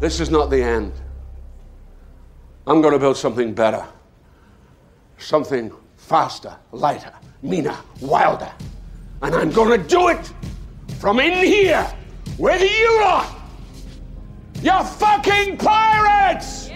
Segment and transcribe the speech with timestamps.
[0.00, 0.94] This is not the end.
[2.66, 3.86] I'm going to build something better,
[5.18, 8.50] something faster, lighter, meaner, wilder.
[9.20, 10.32] And I'm going to do it
[10.98, 11.86] from in here,
[12.38, 13.36] with you are.
[14.62, 16.70] You're fucking pirates!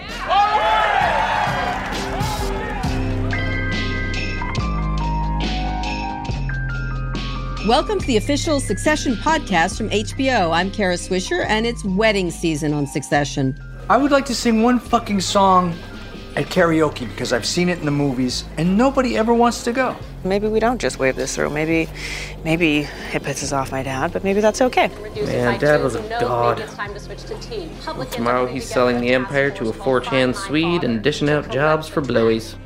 [7.67, 10.51] Welcome to the official Succession podcast from HBO.
[10.55, 13.59] I'm Kara Swisher, and it's wedding season on Succession.
[13.89, 15.73] I would like to sing one fucking song
[16.35, 19.95] at karaoke because I've seen it in the movies and nobody ever wants to go.
[20.23, 21.49] Maybe we don't just wave this through.
[21.49, 21.89] Maybe,
[22.43, 24.89] maybe it pisses off my dad, but maybe that's okay.
[25.15, 26.61] Man, Dad was a dog.
[28.11, 32.57] Tomorrow he's selling the empire to a 4chan Swede and dishing out jobs for blowies.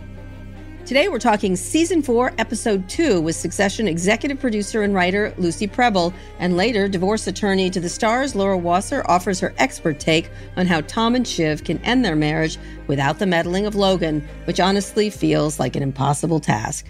[0.89, 6.11] Today we're talking season four, episode two, with Succession executive producer and writer Lucy Prebble,
[6.39, 10.81] and later divorce attorney to the stars Laura Wasser offers her expert take on how
[10.81, 12.57] Tom and Shiv can end their marriage
[12.87, 16.87] without the meddling of Logan, which honestly feels like an impossible task.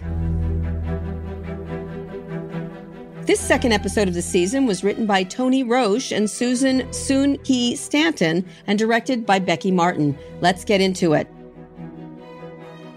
[3.26, 7.76] This second episode of the season was written by Tony Roche and Susan Soon He
[7.76, 10.18] Stanton and directed by Becky Martin.
[10.40, 11.28] Let's get into it.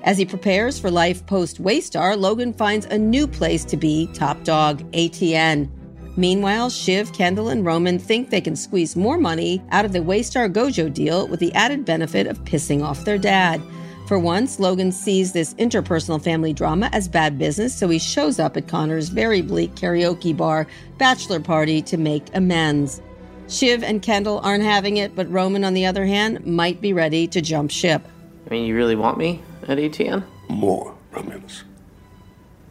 [0.03, 4.43] As he prepares for life post Waystar, Logan finds a new place to be top
[4.43, 5.69] dog, ATN.
[6.17, 10.51] Meanwhile, Shiv, Kendall, and Roman think they can squeeze more money out of the Waystar
[10.51, 13.61] Gojo deal with the added benefit of pissing off their dad.
[14.05, 18.57] For once, Logan sees this interpersonal family drama as bad business, so he shows up
[18.57, 23.01] at Connor's very bleak karaoke bar bachelor party to make amends.
[23.47, 27.25] Shiv and Kendall aren't having it, but Roman, on the other hand, might be ready
[27.27, 28.05] to jump ship.
[28.45, 30.25] I mean, you really want me at ATN?
[30.49, 31.63] More, Romulus.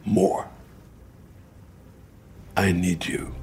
[0.05, 0.49] More.
[2.57, 3.35] I need you.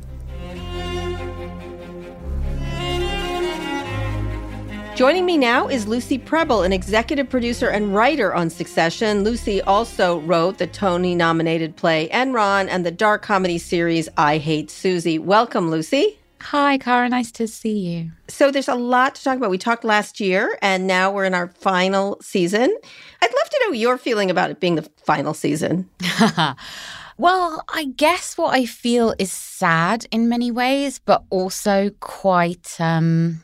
[4.96, 9.24] Joining me now is Lucy Prebble, an executive producer and writer on Succession.
[9.24, 14.68] Lucy also wrote the Tony nominated play Enron and the dark comedy series I Hate
[14.68, 15.18] Suzie.
[15.18, 16.19] Welcome, Lucy.
[16.42, 17.10] Hi, Kara.
[17.10, 18.12] Nice to see you.
[18.28, 19.50] So, there's a lot to talk about.
[19.50, 22.76] We talked last year, and now we're in our final season.
[23.22, 25.90] I'd love to know your feeling about it being the final season.
[27.18, 33.44] well, I guess what I feel is sad in many ways, but also quite um,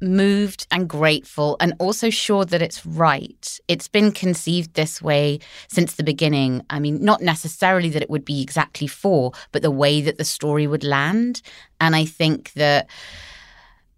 [0.00, 3.58] moved and grateful and also sure that it's right.
[3.68, 6.64] It's been conceived this way since the beginning.
[6.70, 10.24] I mean, not necessarily that it would be exactly four, but the way that the
[10.24, 11.42] story would land.
[11.80, 12.88] And I think that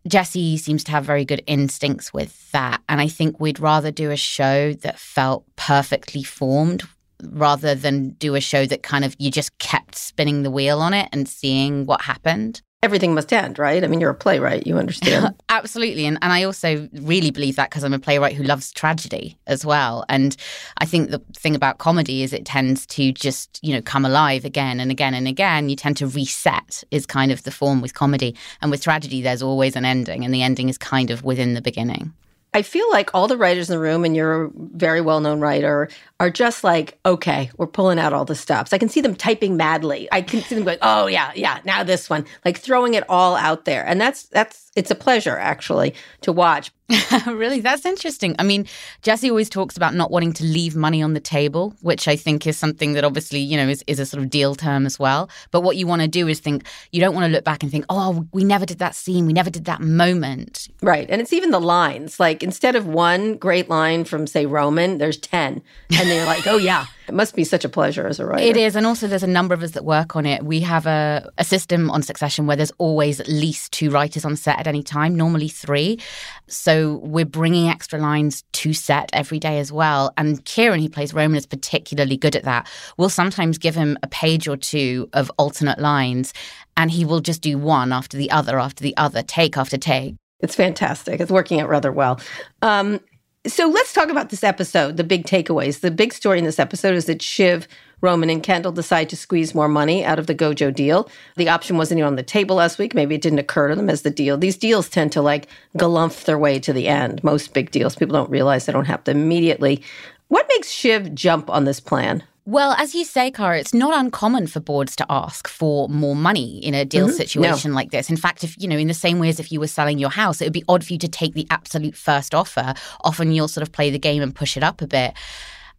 [0.06, 2.80] Jesse seems to have very good instincts with that.
[2.88, 6.84] And I think we'd rather do a show that felt perfectly formed
[7.22, 10.94] rather than do a show that kind of you just kept spinning the wheel on
[10.94, 13.82] it and seeing what happened everything must end, right?
[13.82, 15.34] I mean, you're a playwright, you understand.
[15.48, 16.06] Absolutely.
[16.06, 19.66] And, and I also really believe that because I'm a playwright who loves tragedy as
[19.66, 20.04] well.
[20.08, 20.36] And
[20.78, 24.44] I think the thing about comedy is it tends to just, you know, come alive
[24.44, 25.68] again and again and again.
[25.68, 28.36] You tend to reset, is kind of the form with comedy.
[28.62, 31.62] And with tragedy, there's always an ending, and the ending is kind of within the
[31.62, 32.14] beginning.
[32.56, 35.40] I feel like all the writers in the room, and you're a very well known
[35.40, 38.72] writer, are just like, okay, we're pulling out all the stops.
[38.72, 40.08] I can see them typing madly.
[40.10, 43.36] I can see them going, oh yeah, yeah, now this one, like throwing it all
[43.36, 43.86] out there.
[43.86, 46.72] And that's that's it's a pleasure actually to watch.
[47.26, 48.36] really, that's interesting.
[48.38, 48.66] I mean,
[49.02, 52.46] Jesse always talks about not wanting to leave money on the table, which I think
[52.46, 55.28] is something that obviously, you know, is, is a sort of deal term as well.
[55.50, 57.72] But what you want to do is think, you don't want to look back and
[57.72, 60.68] think, oh, we never did that scene, we never did that moment.
[60.80, 61.08] Right.
[61.10, 62.20] And it's even the lines.
[62.20, 65.62] Like instead of one great line from, say, Roman, there's 10.
[65.98, 68.42] And they're like, oh, yeah, It must be such a pleasure as a writer.
[68.42, 68.74] It is.
[68.74, 70.42] And also, there's a number of us that work on it.
[70.42, 74.36] We have a, a system on Succession where there's always at least two writers on
[74.36, 76.00] set at any time, normally three.
[76.48, 80.12] So we're bringing extra lines to set every day as well.
[80.16, 82.68] And Kieran, who plays Roman, is particularly good at that.
[82.96, 86.32] We'll sometimes give him a page or two of alternate lines,
[86.76, 90.16] and he will just do one after the other after the other, take after take.
[90.40, 91.20] It's fantastic.
[91.20, 92.20] It's working out rather well.
[92.62, 93.00] Um,
[93.46, 95.80] so let's talk about this episode, the big takeaways.
[95.80, 97.68] The big story in this episode is that Shiv,
[98.00, 101.08] Roman, and Kendall decide to squeeze more money out of the Gojo deal.
[101.36, 102.94] The option wasn't even on the table last week.
[102.94, 104.36] Maybe it didn't occur to them as the deal.
[104.36, 107.22] These deals tend to like galumph their way to the end.
[107.24, 109.82] Most big deals, people don't realize they don't happen immediately.
[110.28, 112.24] What makes Shiv jump on this plan?
[112.48, 116.64] Well, as you say, Kara, it's not uncommon for boards to ask for more money
[116.64, 117.16] in a deal mm-hmm.
[117.16, 117.74] situation no.
[117.74, 118.08] like this.
[118.08, 120.10] In fact, if you know, in the same way as if you were selling your
[120.10, 122.72] house, it would be odd for you to take the absolute first offer.
[123.02, 125.14] Often you'll sort of play the game and push it up a bit.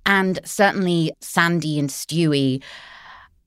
[0.06, 2.62] And certainly Sandy and Stewy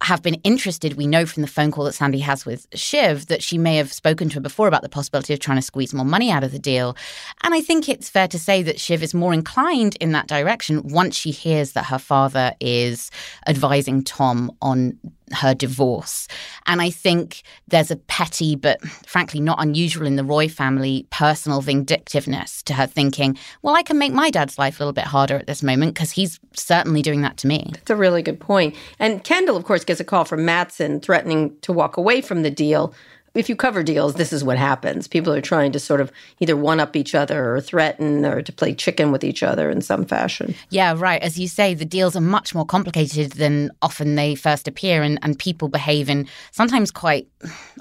[0.02, 0.94] have been interested.
[0.94, 3.92] We know from the phone call that Sandy has with Shiv that she may have
[3.92, 6.52] spoken to her before about the possibility of trying to squeeze more money out of
[6.52, 6.96] the deal.
[7.42, 10.82] And I think it's fair to say that Shiv is more inclined in that direction
[10.88, 13.10] once she hears that her father is
[13.46, 14.98] advising Tom on
[15.32, 16.28] her divorce.
[16.66, 21.60] And I think there's a petty, but frankly not unusual in the Roy family, personal
[21.60, 25.36] vindictiveness to her thinking, well, I can make my dad's life a little bit harder
[25.36, 27.70] at this moment because he's certainly doing that to me.
[27.72, 28.74] That's a really good point.
[28.98, 32.50] And Kendall, of course, gets a call from Matsson threatening to walk away from the
[32.50, 32.94] deal
[33.34, 35.06] if you cover deals, this is what happens.
[35.06, 36.10] People are trying to sort of
[36.40, 39.80] either one up each other or threaten or to play chicken with each other in
[39.80, 40.54] some fashion.
[40.70, 41.22] Yeah, right.
[41.22, 45.18] As you say, the deals are much more complicated than often they first appear, and,
[45.22, 47.28] and people behave in sometimes quite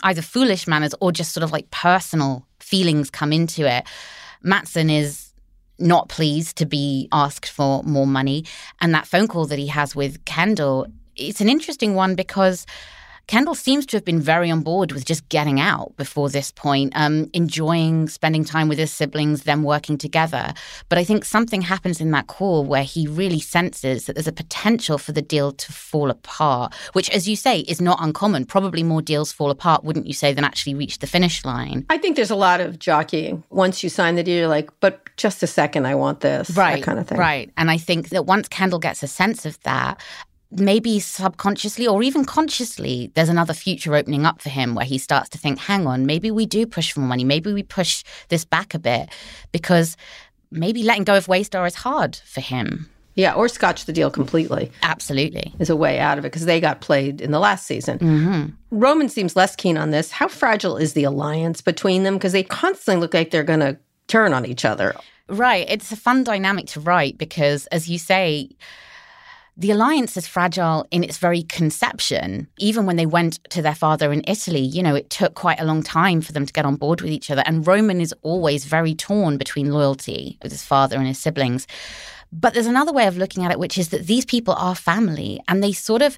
[0.04, 3.86] either foolish manners or just sort of like personal feelings come into it.
[4.44, 5.30] Matsson is
[5.80, 8.46] not pleased to be asked for more money.
[8.82, 12.66] And that phone call that he has with Kendall, it's an interesting one because
[13.30, 16.92] Kendall seems to have been very on board with just getting out before this point,
[16.96, 20.52] um, enjoying spending time with his siblings, them working together.
[20.90, 24.32] But I think something happens in that call where he really senses that there's a
[24.32, 28.46] potential for the deal to fall apart, which, as you say, is not uncommon.
[28.46, 31.86] Probably more deals fall apart, wouldn't you say, than actually reach the finish line?
[31.92, 33.44] I think there's a lot of jockeying.
[33.52, 36.50] Once you sign the deal, you're like, but just a second, I want this.
[36.58, 36.82] Right.
[36.82, 37.20] kind of thing.
[37.20, 37.52] Right.
[37.58, 40.02] And I think that once Kendall gets a sense of that,
[40.52, 45.30] maybe subconsciously or even consciously, there's another future opening up for him where he starts
[45.30, 47.24] to think, hang on, maybe we do push for money.
[47.24, 49.10] Maybe we push this back a bit
[49.52, 49.96] because
[50.52, 52.90] maybe letting go of Waystar is hard for him.
[53.16, 54.72] Yeah, or scotch the deal completely.
[54.82, 55.54] Absolutely.
[55.60, 58.00] Is a way out of it because they got played in the last season.
[58.00, 58.46] Mm-hmm.
[58.72, 60.10] Roman seems less keen on this.
[60.10, 62.16] How fragile is the alliance between them?
[62.16, 64.96] Because they constantly look like they're going to turn on each other.
[65.28, 65.66] Right.
[65.70, 68.52] It's a fun dynamic to write because, as you say,
[69.60, 72.48] the alliance is fragile in its very conception.
[72.60, 75.66] Even when they went to their father in Italy, you know, it took quite a
[75.66, 77.44] long time for them to get on board with each other.
[77.46, 81.68] And Roman is always very torn between loyalty with his father and his siblings.
[82.32, 85.42] But there's another way of looking at it, which is that these people are family
[85.50, 86.18] and they sort of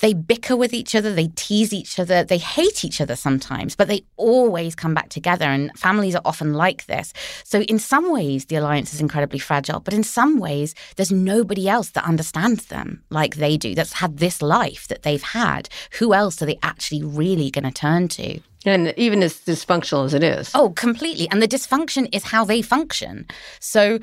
[0.00, 3.88] they bicker with each other, they tease each other, they hate each other sometimes, but
[3.88, 5.46] they always come back together.
[5.46, 7.12] And families are often like this.
[7.44, 11.68] So, in some ways, the alliance is incredibly fragile, but in some ways, there's nobody
[11.68, 15.68] else that understands them like they do, that's had this life that they've had.
[15.98, 18.40] Who else are they actually really going to turn to?
[18.64, 20.50] And even as dysfunctional as it is.
[20.54, 21.28] Oh, completely.
[21.30, 23.26] And the dysfunction is how they function.
[23.58, 23.98] So,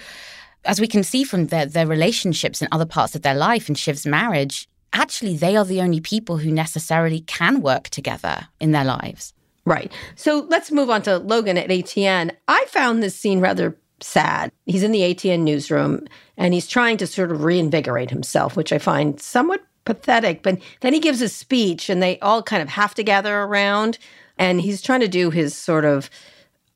[0.65, 3.77] as we can see from their, their relationships in other parts of their life and
[3.77, 8.85] Shiv's marriage, actually they are the only people who necessarily can work together in their
[8.85, 9.33] lives.
[9.65, 9.91] Right.
[10.15, 12.31] So let's move on to Logan at ATN.
[12.47, 14.51] I found this scene rather sad.
[14.65, 16.05] He's in the ATN newsroom
[16.37, 20.43] and he's trying to sort of reinvigorate himself, which I find somewhat pathetic.
[20.43, 23.97] But then he gives a speech and they all kind of have to gather around
[24.37, 26.09] and he's trying to do his sort of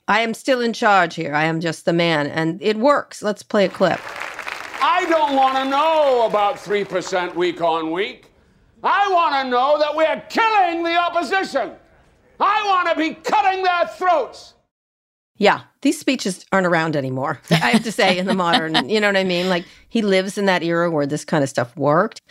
[0.07, 1.35] I am still in charge here.
[1.35, 2.25] I am just the man.
[2.25, 3.21] And it works.
[3.21, 3.99] Let's play a clip.
[4.81, 8.31] I don't want to know about 3% week on week.
[8.83, 11.71] I want to know that we're killing the opposition.
[12.39, 14.53] I want to be cutting their throats.
[15.37, 17.41] Yeah, these speeches aren't around anymore.
[17.51, 19.49] I have to say, in the modern, you know what I mean?
[19.49, 22.21] Like he lives in that era where this kind of stuff worked.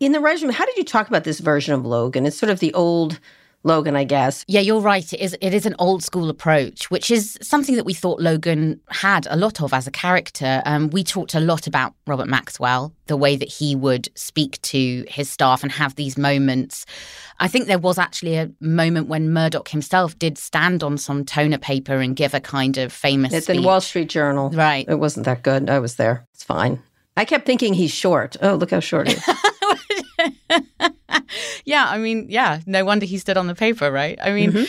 [0.00, 2.26] In the regime, how did you talk about this version of Logan?
[2.26, 3.20] It's sort of the old
[3.64, 4.44] Logan, I guess.
[4.46, 5.10] Yeah, you're right.
[5.12, 8.80] It is it is an old school approach, which is something that we thought Logan
[8.90, 10.62] had a lot of as a character.
[10.66, 15.04] Um, we talked a lot about Robert Maxwell, the way that he would speak to
[15.08, 16.84] his staff and have these moments.
[17.40, 21.58] I think there was actually a moment when Murdoch himself did stand on some toner
[21.58, 23.32] paper and give a kind of famous.
[23.32, 23.56] It's speech.
[23.56, 24.84] in Wall Street Journal, right?
[24.86, 25.70] It wasn't that good.
[25.70, 26.26] I was there.
[26.34, 26.82] It's fine.
[27.16, 28.36] I kept thinking he's short.
[28.42, 30.90] Oh, look how short he is.
[31.64, 34.18] yeah, I mean, yeah, no wonder he stood on the paper, right?
[34.22, 34.64] I mean, mm-hmm.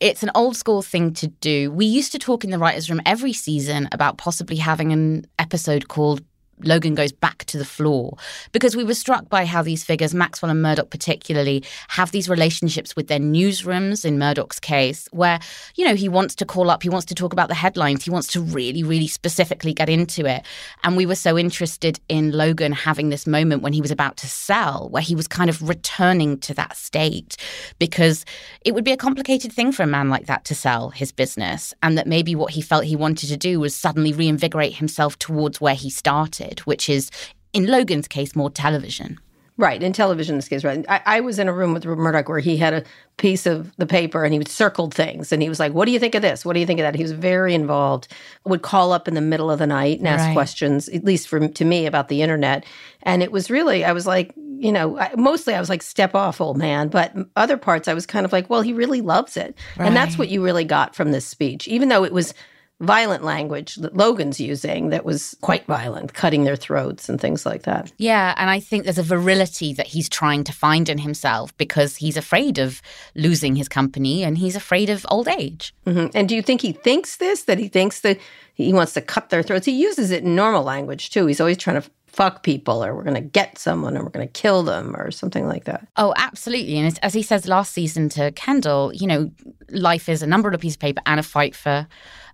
[0.00, 1.70] it's an old school thing to do.
[1.70, 5.88] We used to talk in the writers' room every season about possibly having an episode
[5.88, 6.22] called
[6.64, 8.16] Logan goes back to the floor
[8.52, 12.96] because we were struck by how these figures, Maxwell and Murdoch particularly, have these relationships
[12.96, 15.38] with their newsrooms in Murdoch's case, where,
[15.74, 18.10] you know, he wants to call up, he wants to talk about the headlines, he
[18.10, 20.42] wants to really, really specifically get into it.
[20.84, 24.26] And we were so interested in Logan having this moment when he was about to
[24.26, 27.36] sell, where he was kind of returning to that state
[27.78, 28.24] because
[28.64, 31.74] it would be a complicated thing for a man like that to sell his business.
[31.82, 35.60] And that maybe what he felt he wanted to do was suddenly reinvigorate himself towards
[35.60, 37.10] where he started which is,
[37.52, 39.18] in Logan's case, more television.
[39.60, 40.86] Right, in television's case, right.
[40.88, 42.82] I, I, was in a room with Murdoch where he had a
[43.18, 45.92] piece of the paper and he would circled things and he was like, What do
[45.92, 46.46] you think of this?
[46.46, 46.94] What do you think of that?
[46.94, 48.08] He was very involved,
[48.46, 50.32] would call up in the middle of the night and ask right.
[50.32, 52.64] questions, at least for to me about the internet.
[53.02, 56.14] And it was really, I was like, you know, I, mostly I was like, step
[56.14, 56.88] off, old man.
[56.88, 59.54] But other parts I was kind of like, well, he really loves it.
[59.76, 59.86] Right.
[59.86, 62.32] And that's what you really got from this speech, even though it was
[62.80, 67.62] violent language that Logan's using that was quite violent, cutting their throats and things like
[67.62, 67.92] that.
[67.98, 71.96] Yeah, and I think there's a virility that he's trying to find in himself because
[71.96, 72.80] he's afraid of
[73.14, 75.74] losing his company and he's afraid of old age.
[75.86, 76.08] Mm-hmm.
[76.14, 78.18] And do you think he thinks this, that he thinks that
[78.54, 79.66] he wants to cut their throats?
[79.66, 81.26] He uses it in normal language too.
[81.26, 84.26] He's always trying to fuck people or we're going to get someone or we're going
[84.26, 85.86] to kill them or something like that.
[85.96, 86.76] Oh, absolutely.
[86.76, 89.30] And as he says last season to Kendall, you know,
[89.68, 91.86] life is a number on a piece of paper and a fight for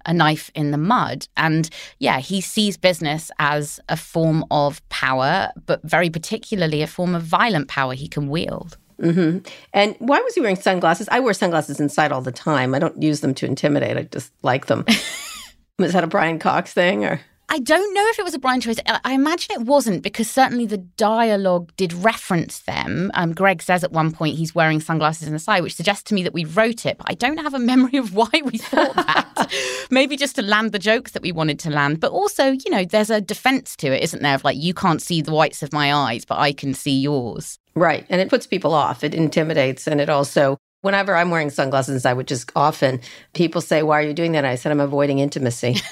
[0.07, 1.29] a knife in the mud.
[1.37, 7.15] And yeah, he sees business as a form of power, but very particularly a form
[7.15, 8.79] of violent power he can wield.
[9.01, 9.47] Mm-hmm.
[9.75, 11.09] And why was he wearing sunglasses?
[11.11, 12.75] I wear sunglasses inside all the time.
[12.75, 13.97] I don't use them to intimidate.
[13.97, 14.87] I just like them.
[15.79, 17.21] Was that a Brian Cox thing or?
[17.49, 18.79] I don't know if it was a Brian choice.
[19.05, 23.13] I imagine it wasn't because certainly the dialogue did reference them.
[23.15, 26.15] Um, Greg says at one point he's wearing sunglasses in the side, which suggests to
[26.15, 28.95] me that we wrote it, but I don't have a memory of why we thought
[28.97, 29.53] that.
[29.91, 32.01] Maybe just to land the jokes that we wanted to land.
[32.01, 34.35] But also, you know, there's a defense to it, isn't there?
[34.35, 37.61] Of like, you can't see the whites of my eyes, but I can see yours.
[37.77, 38.05] Right.
[38.09, 39.05] And it puts people off.
[39.05, 39.87] It intimidates.
[39.87, 43.01] And it also whenever I'm wearing sunglasses, I would just often
[43.35, 45.77] people say, "Why are you doing that?" I said, "I'm avoiding intimacy."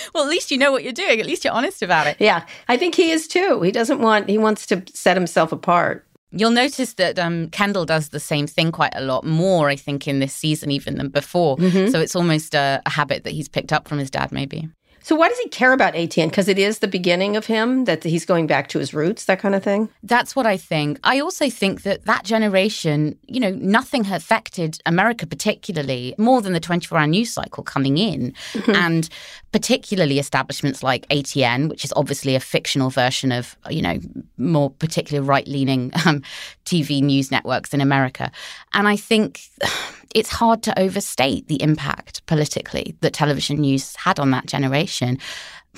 [0.14, 1.20] well, at least you know what you're doing.
[1.20, 2.16] At least you're honest about it.
[2.18, 3.62] Yeah, I think he is too.
[3.62, 4.28] He doesn't want.
[4.28, 6.06] He wants to set himself apart.
[6.36, 10.08] You'll notice that um, Kendall does the same thing quite a lot more, I think,
[10.08, 11.56] in this season even than before.
[11.58, 11.90] Mm-hmm.
[11.92, 14.68] So it's almost a, a habit that he's picked up from his dad, maybe.
[15.04, 16.30] So why does he care about ATN?
[16.30, 19.38] Because it is the beginning of him that he's going back to his roots, that
[19.38, 19.90] kind of thing.
[20.02, 20.98] That's what I think.
[21.04, 26.60] I also think that that generation, you know, nothing affected America particularly more than the
[26.60, 28.74] 24-hour news cycle coming in, mm-hmm.
[28.74, 29.10] and
[29.52, 33.98] particularly establishments like ATN, which is obviously a fictional version of, you know,
[34.38, 36.22] more particularly right-leaning um,
[36.64, 38.32] TV news networks in America.
[38.72, 39.42] And I think
[40.14, 45.18] it's hard to overstate the impact politically that television news had on that generation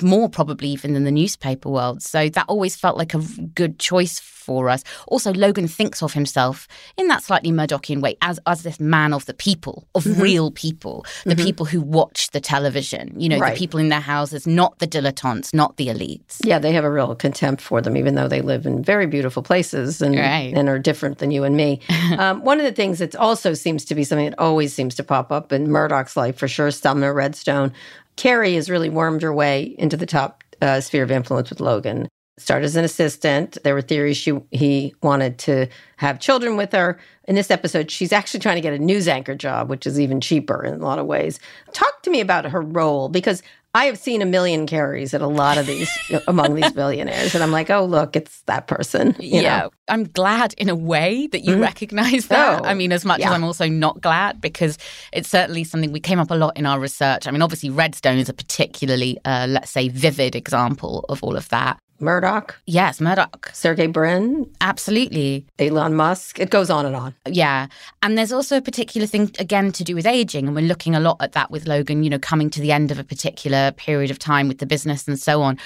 [0.02, 2.02] more probably even than the newspaper world.
[2.02, 3.18] So that always felt like a
[3.54, 4.84] good choice for us.
[5.08, 9.26] Also, Logan thinks of himself in that slightly Murdochian way as, as this man of
[9.26, 10.20] the people, of mm-hmm.
[10.20, 11.44] real people, the mm-hmm.
[11.44, 13.54] people who watch the television, you know, right.
[13.54, 16.40] the people in their houses, not the dilettantes, not the elites.
[16.44, 19.42] Yeah, they have a real contempt for them, even though they live in very beautiful
[19.42, 20.52] places and, right.
[20.54, 21.80] and are different than you and me.
[22.18, 25.02] um, one of the things that also seems to be something that always seems to
[25.02, 27.72] pop up in Murdoch's life, for sure, is Sumner Redstone,
[28.16, 32.08] Kerry has really wormed her way into the top uh, sphere of influence with Logan.
[32.38, 33.56] Started as an assistant.
[33.64, 36.99] There were theories she he wanted to have children with her.
[37.25, 40.20] In this episode, she's actually trying to get a news anchor job, which is even
[40.20, 41.40] cheaper in a lot of ways.
[41.73, 43.42] Talk to me about her role because
[43.76, 45.90] I have seen a million Kerrys at a lot of these
[46.26, 49.14] among these billionaires, and I'm like, oh look, it's that person.
[49.18, 49.71] yeah, know?
[49.87, 51.62] I'm glad in a way that you mm-hmm.
[51.62, 52.62] recognize that.
[52.62, 53.28] Oh, I mean, as much yeah.
[53.28, 54.78] as I'm also not glad because
[55.12, 57.28] it's certainly something we came up a lot in our research.
[57.28, 61.50] I mean, obviously, Redstone is a particularly, uh, let's say, vivid example of all of
[61.50, 61.78] that.
[62.00, 62.58] Murdoch.
[62.66, 63.50] Yes, Murdoch.
[63.52, 64.50] Sergey Brin.
[64.60, 65.46] Absolutely.
[65.58, 66.38] Elon Musk.
[66.38, 67.14] It goes on and on.
[67.26, 67.66] Yeah.
[68.02, 70.46] And there's also a particular thing, again, to do with aging.
[70.46, 72.90] And we're looking a lot at that with Logan, you know, coming to the end
[72.90, 75.58] of a particular period of time with the business and so on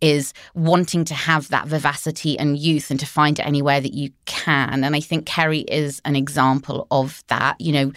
[0.00, 4.10] is wanting to have that vivacity and youth and to find it anywhere that you
[4.24, 4.82] can.
[4.84, 7.60] And I think Kerry is an example of that.
[7.60, 7.92] You know,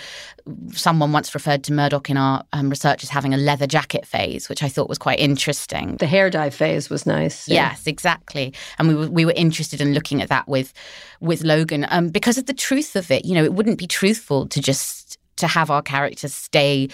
[0.73, 4.49] someone once referred to Murdoch in our um, research as having a leather jacket phase,
[4.49, 5.97] which I thought was quite interesting.
[5.97, 7.47] The hair dye phase was nice.
[7.47, 7.69] Yeah.
[7.69, 8.53] Yes, exactly.
[8.77, 10.73] And we were, we were interested in looking at that with
[11.21, 13.25] with Logan um, because of the truth of it.
[13.25, 16.89] You know, it wouldn't be truthful to just to have our characters stay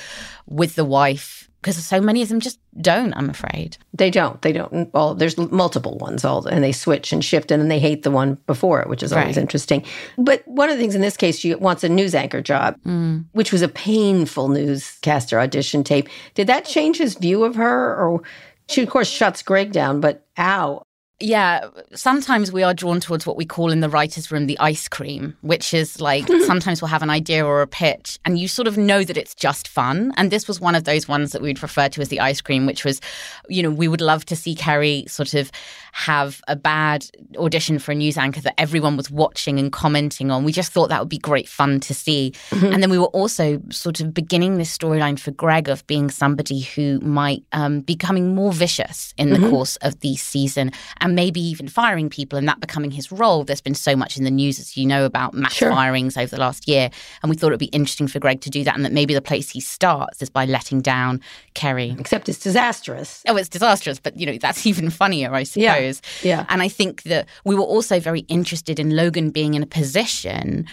[0.48, 3.78] with the wife because so many of them just don't i'm afraid.
[3.94, 4.42] They don't.
[4.42, 4.94] They don't.
[4.94, 8.12] Well there's multiple ones all and they switch and shift and then they hate the
[8.12, 9.42] one before it which is always right.
[9.42, 9.84] interesting.
[10.18, 13.26] But one of the things in this case she wants a news anchor job mm.
[13.34, 16.08] which was a painful newscaster audition tape.
[16.36, 17.96] Did that change his view of her?
[17.96, 18.22] Or
[18.68, 20.84] she of course shuts greg down but ow
[21.22, 24.88] yeah, sometimes we are drawn towards what we call in the writer's room the ice
[24.88, 28.68] cream, which is like sometimes we'll have an idea or a pitch and you sort
[28.68, 30.12] of know that it's just fun.
[30.18, 32.66] And this was one of those ones that we'd refer to as the ice cream,
[32.66, 33.00] which was,
[33.48, 35.52] you know, we would love to see Kerry sort of
[35.92, 37.06] have a bad
[37.38, 40.44] audition for a news anchor that everyone was watching and commenting on.
[40.44, 42.34] We just thought that would be great fun to see.
[42.50, 42.74] Mm-hmm.
[42.74, 46.62] And then we were also sort of beginning this storyline for Greg of being somebody
[46.62, 49.50] who might um, be becoming more vicious in the mm-hmm.
[49.50, 50.72] course of the season.
[51.02, 53.44] And and maybe even firing people and that becoming his role.
[53.44, 55.72] There's been so much in the news, as you know, about mass sure.
[55.72, 56.90] firings over the last year.
[57.22, 59.14] And we thought it would be interesting for Greg to do that and that maybe
[59.14, 61.20] the place he starts is by letting down
[61.56, 61.96] Kerry.
[62.00, 63.24] Except it's disastrous.
[63.28, 66.02] Oh, it's disastrous, but you know, that's even funnier, I suppose.
[66.22, 66.38] Yeah.
[66.38, 66.46] yeah.
[66.50, 70.68] And I think that we were also very interested in Logan being in a position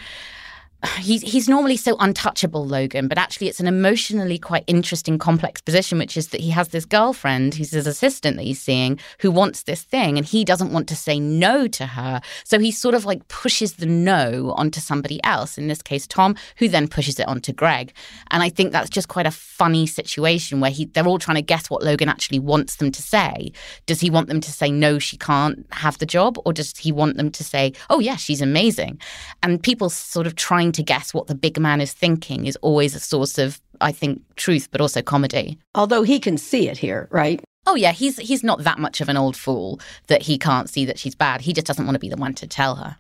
[0.99, 5.99] he's he's normally so untouchable, Logan, but actually it's an emotionally quite interesting, complex position,
[5.99, 9.63] which is that he has this girlfriend who's his assistant that he's seeing who wants
[9.63, 12.21] this thing, and he doesn't want to say no to her.
[12.45, 16.37] So he sort of like pushes the no onto somebody else, in this case Tom,
[16.59, 17.93] who then pushes it onto Greg.
[18.31, 21.43] And I think that's just quite a funny situation where he they're all trying to
[21.43, 23.53] guess what Logan actually wants them to say.
[23.87, 26.93] Does he want them to say no, she can't have the job, or does he
[26.93, 29.01] want them to say, oh yeah, she's amazing?
[29.43, 32.95] And people sort of trying to guess what the big man is thinking is always
[32.95, 35.59] a source of, I think, truth, but also comedy.
[35.75, 37.43] Although he can see it here, right?
[37.67, 40.85] Oh yeah, he's he's not that much of an old fool that he can't see
[40.85, 41.41] that she's bad.
[41.41, 42.97] He just doesn't want to be the one to tell her.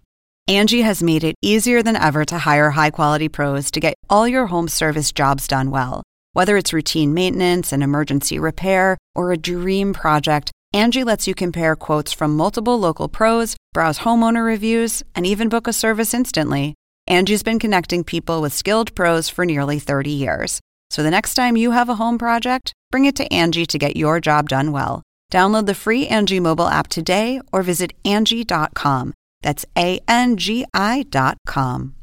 [0.49, 4.47] Angie has made it easier than ever to hire high-quality pros to get all your
[4.47, 6.03] home service jobs done well.
[6.35, 11.75] Whether it's routine maintenance, and emergency repair, or a dream project, Angie lets you compare
[11.75, 16.75] quotes from multiple local pros, browse homeowner reviews, and even book a service instantly.
[17.09, 20.61] Angi's been connecting people with skilled pros for nearly 30 years.
[20.91, 23.97] So the next time you have a home project, bring it to Angie to get
[23.97, 25.03] your job done well.
[25.33, 29.15] Download the free Angie mobile app today or visit Angie.com.
[29.43, 31.95] That's A N G I.com.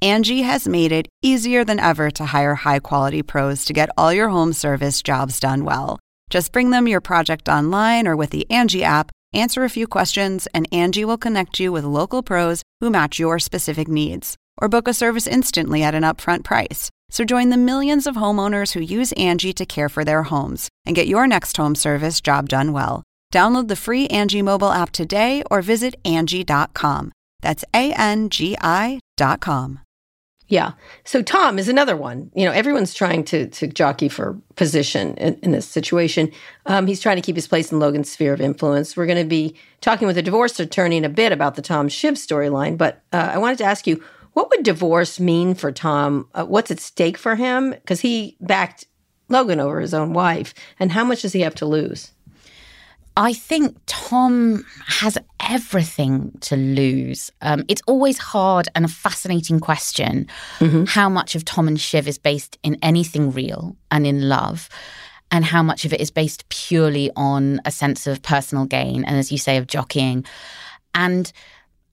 [0.00, 4.12] Angie has made it easier than ever to hire high quality pros to get all
[4.12, 5.98] your home service jobs done well.
[6.30, 10.48] Just bring them your project online or with the Angie app Answer a few questions,
[10.54, 14.36] and Angie will connect you with local pros who match your specific needs.
[14.60, 16.90] Or book a service instantly at an upfront price.
[17.10, 20.96] So join the millions of homeowners who use Angie to care for their homes and
[20.96, 23.02] get your next home service job done well.
[23.32, 27.12] Download the free Angie mobile app today or visit Angie.com.
[27.40, 29.80] That's A N G I.com.
[30.48, 30.72] Yeah.
[31.04, 32.30] So Tom is another one.
[32.34, 36.32] You know, everyone's trying to to jockey for position in, in this situation.
[36.66, 38.96] Um, he's trying to keep his place in Logan's sphere of influence.
[38.96, 41.88] We're going to be talking with a divorce attorney in a bit about the Tom
[41.88, 42.78] Shiv storyline.
[42.78, 46.28] But uh, I wanted to ask you, what would divorce mean for Tom?
[46.34, 47.70] Uh, what's at stake for him?
[47.70, 48.86] Because he backed
[49.28, 52.12] Logan over his own wife, and how much does he have to lose?
[53.18, 57.32] I think Tom has everything to lose.
[57.42, 60.28] Um, it's always hard and a fascinating question
[60.60, 60.84] mm-hmm.
[60.84, 64.68] how much of Tom and Shiv is based in anything real and in love,
[65.32, 69.16] and how much of it is based purely on a sense of personal gain and,
[69.16, 70.24] as you say, of jockeying.
[70.94, 71.32] And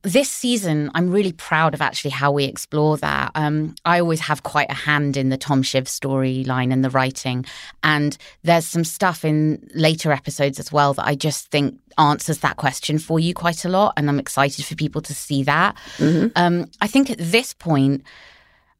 [0.05, 3.31] this season, I'm really proud of actually how we explore that.
[3.33, 7.43] Um, I always have quite a hand in the Tom Shiv storyline and the writing.
[7.83, 12.57] And there's some stuff in later episodes as well that I just think answers that
[12.57, 13.93] question for you quite a lot.
[13.97, 15.75] And I'm excited for people to see that.
[15.97, 16.27] Mm-hmm.
[16.35, 18.03] Um, I think at this point,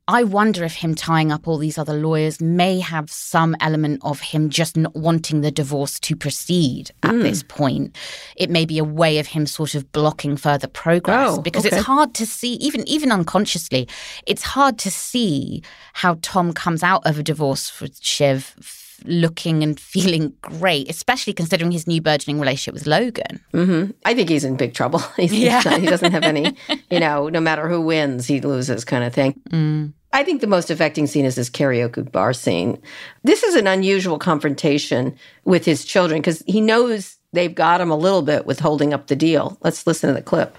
[0.08, 4.20] I wonder if him tying up all these other lawyers may have some element of
[4.20, 7.24] him just not wanting the divorce to proceed at mm.
[7.24, 7.96] this point.
[8.36, 11.78] It may be a way of him sort of blocking further progress oh, because okay.
[11.78, 13.88] it's hard to see, even even unconsciously,
[14.28, 15.64] it's hard to see
[15.94, 18.56] how Tom comes out of a divorce with Shiv
[19.04, 23.40] looking and feeling great, especially considering his new burgeoning relationship with Logan.
[23.54, 23.92] Mm-hmm.
[24.06, 25.02] I think he's in big trouble.
[25.18, 25.62] yeah.
[25.78, 26.56] he doesn't have any,
[26.90, 29.40] you know, no matter who wins, he loses kind of thing.
[29.50, 29.94] Mm.
[30.14, 32.82] I think the most affecting scene is this karaoke bar scene.
[33.24, 37.98] This is an unusual confrontation with his children because he knows they've got him a
[37.98, 39.58] little bit with holding up the deal.
[39.62, 40.56] Let's listen to the clip.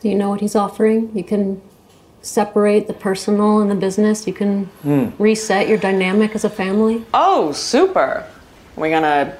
[0.00, 1.16] Do you know what he's offering?
[1.16, 1.62] You can
[2.26, 4.26] separate the personal and the business.
[4.26, 5.12] You can mm.
[5.18, 7.04] reset your dynamic as a family.
[7.14, 8.26] Oh, super.
[8.76, 9.36] We're going to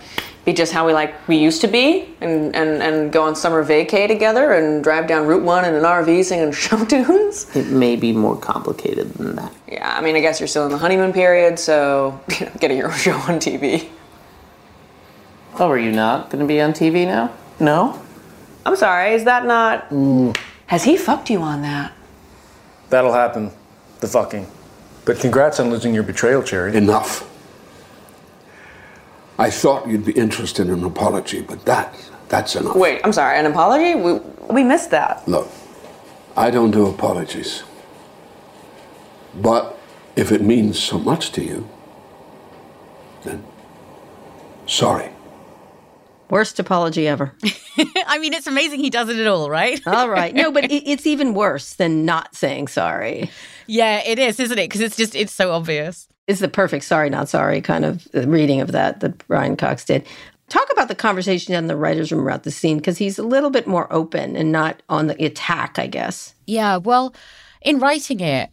[0.47, 3.65] be just how we like we used to be and, and, and go on summer
[3.65, 7.55] vacay together and drive down Route 1 in an RV singing show tunes?
[7.55, 9.53] It may be more complicated than that.
[9.67, 12.79] Yeah, I mean, I guess you're still in the honeymoon period, so you know, getting
[12.79, 13.89] your own show on TV.
[15.59, 17.33] Oh, are you not going to be on TV now?
[17.59, 18.01] No?
[18.65, 19.89] I'm sorry, is that not.
[19.91, 20.37] Mm.
[20.67, 21.93] Has he fucked you on that?
[22.91, 23.51] That'll happen.
[24.01, 24.47] The fucking.
[25.05, 26.77] But congrats on losing your betrayal, Cherry.
[26.77, 27.31] Enough.
[29.39, 31.95] I thought you'd be interested in an apology, but that,
[32.29, 32.77] that's enough.
[32.77, 33.95] Wait, I'm sorry, an apology?
[33.95, 34.15] We,
[34.51, 35.27] we missed that.
[35.29, 35.49] Look,
[36.37, 37.63] I don't do apologies.
[39.35, 39.79] But
[40.17, 41.69] if it means so much to you,
[43.25, 43.45] then
[44.67, 45.11] sorry.
[46.29, 47.35] Worst apology ever.
[48.07, 49.81] I mean, it's amazing he does it at all, right?
[49.87, 50.35] all right.
[50.35, 53.31] No, but it, it's even worse than not saying sorry.
[53.67, 54.69] Yeah, it is, isn't it?
[54.69, 56.09] Because it's just, it's so obvious.
[56.27, 60.07] It's the perfect sorry, not sorry kind of reading of that that Brian Cox did.
[60.49, 63.51] Talk about the conversation in the writer's room about the scene because he's a little
[63.51, 66.35] bit more open and not on the attack, I guess.
[66.47, 67.15] Yeah, well,
[67.63, 68.51] in writing it,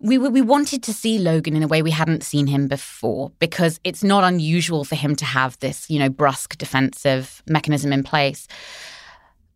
[0.00, 3.78] we we wanted to see Logan in a way we hadn't seen him before because
[3.84, 8.48] it's not unusual for him to have this, you know, brusque defensive mechanism in place.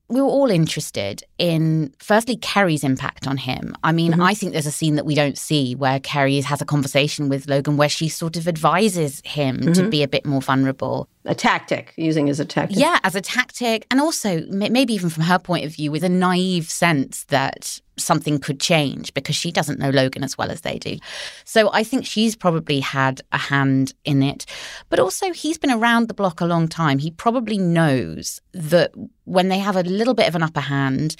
[0.08, 3.74] We were all interested in firstly Kerry's impact on him.
[3.82, 4.22] I mean, mm-hmm.
[4.22, 7.48] I think there's a scene that we don't see where Kerry has a conversation with
[7.48, 9.72] Logan where she sort of advises him mm-hmm.
[9.72, 11.08] to be a bit more vulnerable.
[11.26, 12.78] A tactic, using as a tactic.
[12.78, 13.86] Yeah, as a tactic.
[13.90, 18.38] And also, maybe even from her point of view, with a naive sense that something
[18.38, 20.98] could change because she doesn't know Logan as well as they do.
[21.44, 24.44] So I think she's probably had a hand in it.
[24.90, 26.98] But also, he's been around the block a long time.
[26.98, 28.92] He probably knows that
[29.24, 31.16] when they have a little bit of an upper hand,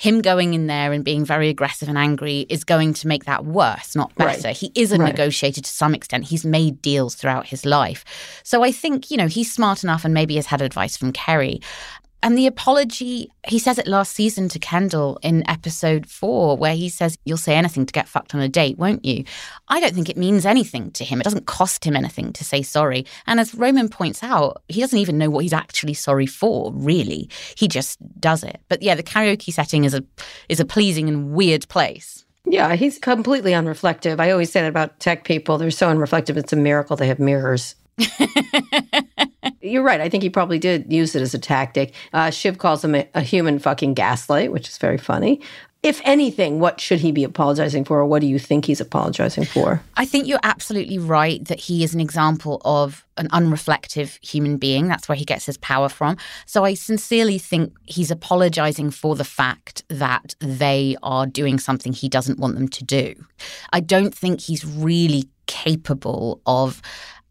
[0.00, 3.44] him going in there and being very aggressive and angry is going to make that
[3.44, 4.48] worse, not better.
[4.48, 4.56] Right.
[4.56, 5.08] He is a right.
[5.10, 6.24] negotiator to some extent.
[6.24, 8.02] He's made deals throughout his life.
[8.42, 11.60] So I think, you know, he's smart enough and maybe has had advice from Kerry.
[12.22, 16.88] And the apology, he says it last season to Kendall in episode four, where he
[16.88, 19.24] says, You'll say anything to get fucked on a date, won't you?
[19.68, 21.20] I don't think it means anything to him.
[21.20, 23.06] It doesn't cost him anything to say sorry.
[23.26, 27.30] And as Roman points out, he doesn't even know what he's actually sorry for, really.
[27.56, 28.60] He just does it.
[28.68, 30.04] But yeah, the karaoke setting is a
[30.48, 32.24] is a pleasing and weird place.
[32.44, 34.18] Yeah, he's completely unreflective.
[34.18, 35.56] I always say that about tech people.
[35.56, 36.36] They're so unreflective.
[36.36, 37.76] It's a miracle they have mirrors.
[39.70, 40.00] You're right.
[40.00, 41.94] I think he probably did use it as a tactic.
[42.12, 45.40] Uh, Shiv calls him a, a human fucking gaslight, which is very funny.
[45.82, 49.46] If anything, what should he be apologizing for, or what do you think he's apologizing
[49.46, 49.82] for?
[49.96, 54.88] I think you're absolutely right that he is an example of an unreflective human being.
[54.88, 56.18] That's where he gets his power from.
[56.44, 62.10] So I sincerely think he's apologizing for the fact that they are doing something he
[62.10, 63.14] doesn't want them to do.
[63.72, 66.82] I don't think he's really capable of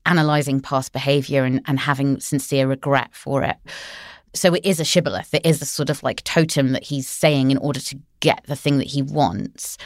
[0.05, 3.57] analyzing past behavior and, and having sincere regret for it.
[4.33, 5.33] So it is a shibboleth.
[5.33, 8.55] It is a sort of like totem that he's saying in order to get the
[8.55, 9.77] thing that he wants.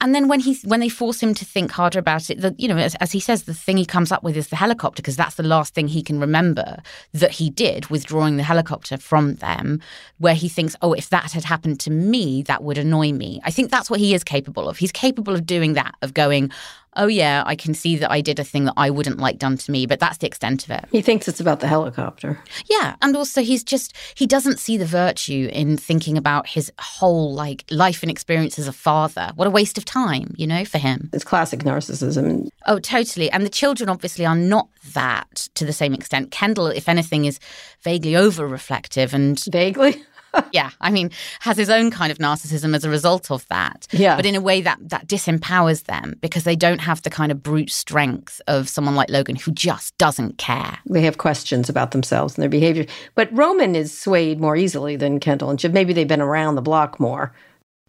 [0.00, 2.68] And then when he when they force him to think harder about it, the, you
[2.68, 5.16] know, as, as he says, the thing he comes up with is the helicopter because
[5.16, 6.80] that's the last thing he can remember
[7.12, 9.80] that he did, withdrawing the helicopter from them.
[10.18, 13.40] Where he thinks, oh, if that had happened to me, that would annoy me.
[13.44, 14.78] I think that's what he is capable of.
[14.78, 16.52] He's capable of doing that, of going,
[16.98, 19.56] oh yeah, I can see that I did a thing that I wouldn't like done
[19.56, 20.84] to me, but that's the extent of it.
[20.92, 22.38] He thinks it's about the helicopter.
[22.68, 27.32] Yeah, and also he's just he doesn't see the virtue in thinking about his whole
[27.32, 29.32] like life and experience as a father.
[29.36, 31.08] What a waste of time, you know, for him.
[31.12, 32.48] It's classic narcissism.
[32.66, 33.30] Oh, totally.
[33.30, 36.30] And the children obviously are not that to the same extent.
[36.30, 37.38] Kendall, if anything, is
[37.82, 40.02] vaguely over reflective and vaguely
[40.52, 41.10] yeah, I mean,
[41.40, 43.86] has his own kind of narcissism as a result of that.
[43.92, 44.16] Yeah.
[44.16, 47.42] But in a way that that disempowers them because they don't have the kind of
[47.42, 50.78] brute strength of someone like Logan who just doesn't care.
[50.86, 52.86] They have questions about themselves and their behavior.
[53.14, 55.72] But Roman is swayed more easily than Kendall and Shiv.
[55.72, 57.32] Maybe they've been around the block more.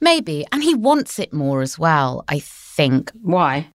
[0.02, 0.46] Maybe.
[0.52, 3.12] And he wants it more as well, I think.
[3.22, 3.70] Why?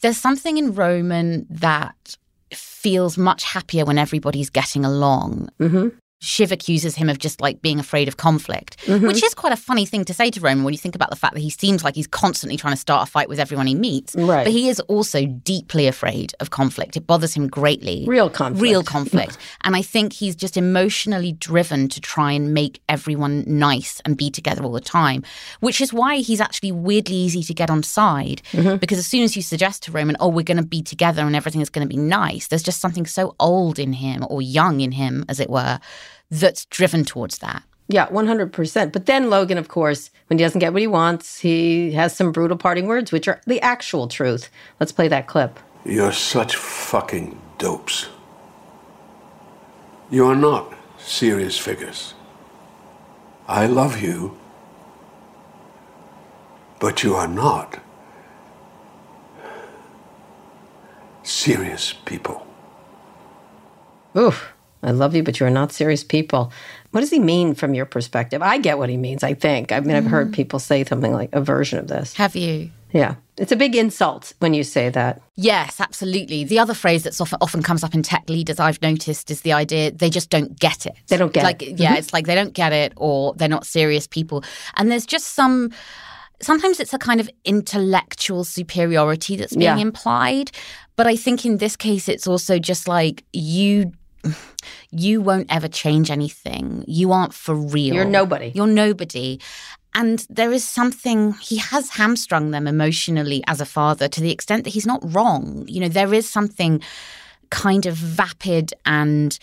[0.00, 2.16] There's something in Roman that
[2.52, 5.48] feels much happier when everybody's getting along.
[5.60, 5.88] Mm-hmm.
[6.20, 9.06] Shiv accuses him of just like being afraid of conflict, mm-hmm.
[9.06, 11.16] which is quite a funny thing to say to Roman when you think about the
[11.16, 13.74] fact that he seems like he's constantly trying to start a fight with everyone he
[13.76, 14.16] meets.
[14.16, 14.44] Right.
[14.44, 16.96] But he is also deeply afraid of conflict.
[16.96, 18.04] It bothers him greatly.
[18.08, 18.60] Real conflict.
[18.60, 19.38] Real conflict.
[19.62, 24.28] and I think he's just emotionally driven to try and make everyone nice and be
[24.28, 25.22] together all the time,
[25.60, 28.42] which is why he's actually weirdly easy to get on side.
[28.50, 28.78] Mm-hmm.
[28.78, 31.36] Because as soon as you suggest to Roman, oh, we're going to be together and
[31.36, 34.80] everything is going to be nice, there's just something so old in him or young
[34.80, 35.78] in him, as it were
[36.30, 37.62] that's driven towards that.
[37.88, 38.92] Yeah, 100%.
[38.92, 42.32] But then Logan, of course, when he doesn't get what he wants, he has some
[42.32, 44.50] brutal parting words, which are the actual truth.
[44.78, 45.58] Let's play that clip.
[45.84, 48.08] You're such fucking dopes.
[50.10, 52.14] You are not serious figures.
[53.46, 54.36] I love you,
[56.78, 57.80] but you are not
[61.22, 62.46] serious people.
[64.14, 64.52] Oof.
[64.82, 66.52] I love you, but you are not serious people.
[66.92, 68.42] What does he mean from your perspective?
[68.42, 69.72] I get what he means, I think.
[69.72, 72.14] I mean, I've heard people say something like a version of this.
[72.14, 72.70] Have you?
[72.92, 73.16] Yeah.
[73.36, 75.20] It's a big insult when you say that.
[75.36, 76.44] Yes, absolutely.
[76.44, 79.52] The other phrase that's often often comes up in tech leaders I've noticed is the
[79.52, 80.94] idea they just don't get it.
[81.08, 81.78] They don't get like, it.
[81.78, 81.98] Yeah, Mhm.
[81.98, 84.42] it's like they don't get it or they're not serious people.
[84.76, 85.70] And there's just some
[86.40, 89.78] sometimes it's a kind of intellectual superiority that's being Yeah.
[89.78, 90.50] implied.
[90.96, 93.92] But I think in this case it's also just like you
[94.90, 96.84] you won't ever change anything.
[96.86, 97.94] You aren't for real.
[97.94, 98.52] You're nobody.
[98.54, 99.40] You're nobody.
[99.94, 104.64] And there is something, he has hamstrung them emotionally as a father to the extent
[104.64, 105.64] that he's not wrong.
[105.66, 106.82] You know, there is something
[107.50, 109.38] kind of vapid and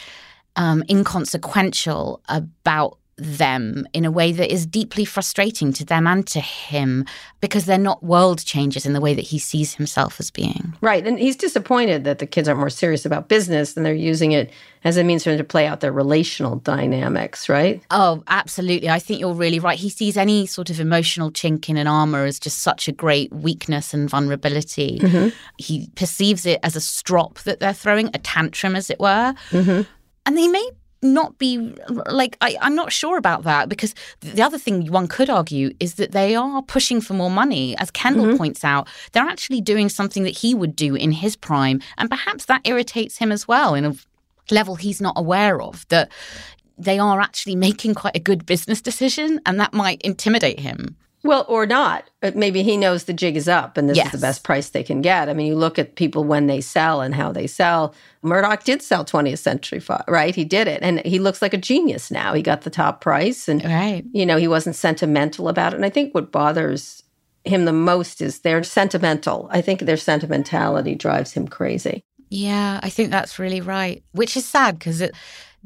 [0.55, 6.41] um, inconsequential about them in a way that is deeply frustrating to them and to
[6.41, 7.05] him
[7.39, 10.73] because they're not world changers in the way that he sees himself as being.
[10.81, 11.05] Right.
[11.07, 14.51] And he's disappointed that the kids aren't more serious about business and they're using it
[14.83, 17.81] as a means for them to play out their relational dynamics, right?
[17.89, 18.89] Oh, absolutely.
[18.89, 19.79] I think you're really right.
[19.79, 23.31] He sees any sort of emotional chink in an armor as just such a great
[23.31, 24.99] weakness and vulnerability.
[24.99, 25.33] Mhm.
[25.57, 29.33] He perceives it as a strop that they're throwing, a tantrum, as it were.
[29.51, 29.81] Mm-hmm.
[30.25, 30.69] And they may
[31.05, 31.73] not be
[32.07, 35.95] like, I, I'm not sure about that because the other thing one could argue is
[35.95, 37.77] that they are pushing for more money.
[37.77, 38.37] As Kendall Mhm.
[38.37, 41.81] points out, they're actually doing something that he would do in his prime.
[41.97, 43.95] And perhaps that irritates him as well in a
[44.51, 45.85] level he's not aware of.
[45.89, 46.09] That
[46.77, 50.95] they are actually making quite a good business decision and that might intimidate him.
[51.25, 52.07] Well, or not.
[52.21, 54.83] Uh, maybe he knows the jig is up and this is the best price they
[54.83, 55.27] can get.
[55.27, 57.95] I mean, you look at people when they sell and how they sell.
[58.21, 60.35] Murdoch did sell 20th Century Fox, right?
[60.35, 60.83] He did it.
[60.83, 62.35] And he looks like a genius now.
[62.35, 64.03] He got the top price and, right.
[64.13, 65.77] you know, he wasn't sentimental about it.
[65.77, 67.01] And I think what bothers
[67.43, 69.47] him the most is they're sentimental.
[69.51, 72.03] I think their sentimentality drives him crazy.
[72.29, 75.15] Yeah, I think that's really right, which is sad because it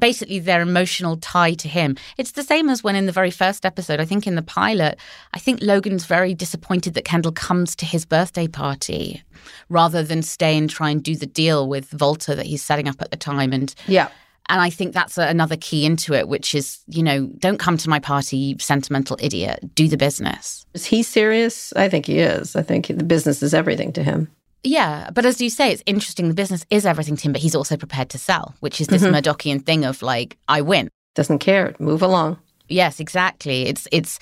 [0.00, 1.96] basically their emotional tie to him.
[2.18, 4.98] It's the same as when in the very first episode, I think in the pilot,
[5.34, 9.22] I think Logan's very disappointed that Kendall comes to his birthday party
[9.68, 13.00] rather than stay and try and do the deal with Vaulter that he's setting up
[13.00, 14.08] at the time and Yeah.
[14.48, 17.76] and I think that's a, another key into it, which is, you know, don't come
[17.78, 19.60] to my party, you sentimental idiot.
[19.74, 20.66] Do the business.
[20.74, 21.72] Is he serious?
[21.76, 22.56] I think he is.
[22.56, 24.28] I think the business is everything to him.
[24.62, 26.28] Yeah, but as you say, it's interesting.
[26.28, 29.02] The business is everything to him, but he's also prepared to sell, which is this
[29.02, 29.12] Mhm.
[29.14, 30.88] Murdochian thing of like, I win.
[31.14, 31.74] Doesn't care.
[31.78, 32.38] Move along.
[32.68, 33.66] Yes, exactly.
[33.66, 34.18] It's it's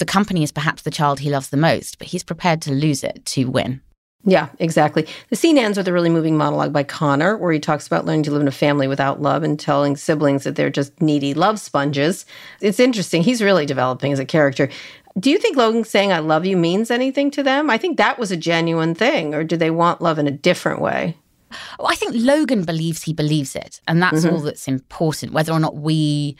[0.00, 3.04] the company is perhaps the child he loves the most, but he's prepared to lose
[3.04, 3.80] it to win.
[4.26, 5.06] Yeah, exactly.
[5.28, 8.22] The scene ends with a really moving monologue by Connor, where he talks about learning
[8.24, 11.60] to live in a family without love and telling siblings that they're just needy love
[11.60, 12.24] sponges.
[12.62, 13.22] It's interesting.
[13.22, 14.70] He's really developing as a character.
[15.18, 17.70] Do you think Logan saying I love you means anything to them?
[17.70, 20.80] I think that was a genuine thing, or do they want love in a different
[20.80, 21.16] way?
[21.78, 24.32] Well, I think Logan believes he believes it, and that's Mhm.
[24.32, 25.32] all that's important.
[25.32, 26.36] Whether or not we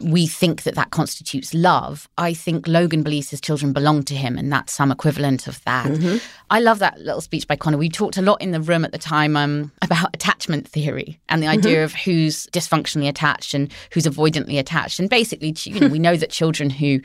[0.00, 4.36] we think that that constitutes love, I think Logan believes his children belong to him,
[4.38, 5.86] and that's some equivalent of that.
[5.86, 6.20] Mhm.
[6.50, 7.78] I love that little speech by Connor.
[7.78, 11.42] We talked a lot in the room at the time um, about attachment theory and
[11.42, 11.84] the idea Mhm.
[11.84, 15.00] of who's dysfunctionally attached and who's avoidantly attached.
[15.00, 17.00] And basically, you know, we know that children who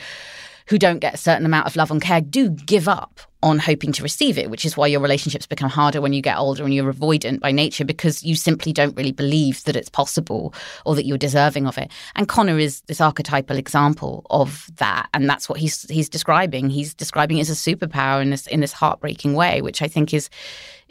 [0.68, 3.92] who don't get a certain amount of love and care do give up on hoping
[3.92, 6.74] to receive it, which is why your relationships become harder when you get older and
[6.74, 10.54] you're avoidant by nature because you simply don't really believe that it's possible
[10.86, 11.92] or that you're deserving of it.
[12.16, 16.70] And Connor is this archetypal example of that, and that's what he's he's describing.
[16.70, 20.14] He's describing it as a superpower in this in this heartbreaking way, which I think
[20.14, 20.30] is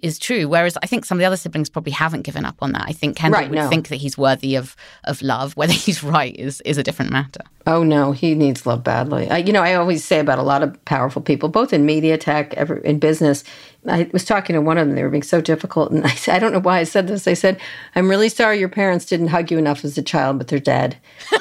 [0.03, 0.49] is true.
[0.49, 2.85] Whereas I think some of the other siblings probably haven't given up on that.
[2.87, 3.69] I think Kendall Right, would no.
[3.69, 5.53] think that he's worthy of of love.
[5.57, 7.41] Whether he's right is is a different matter.
[7.67, 9.31] Oh no, he needs love badly.
[9.31, 12.19] I, you know, I always say about a lot of powerful people, both in media,
[12.19, 13.45] tech, ever in business.
[13.87, 16.35] I was talking to one of them; they were being so difficult, and I said,
[16.35, 17.29] I don't know why I said this.
[17.29, 17.61] I said,
[17.95, 20.97] "I'm really sorry your parents didn't hug you enough as a child, but they're dead."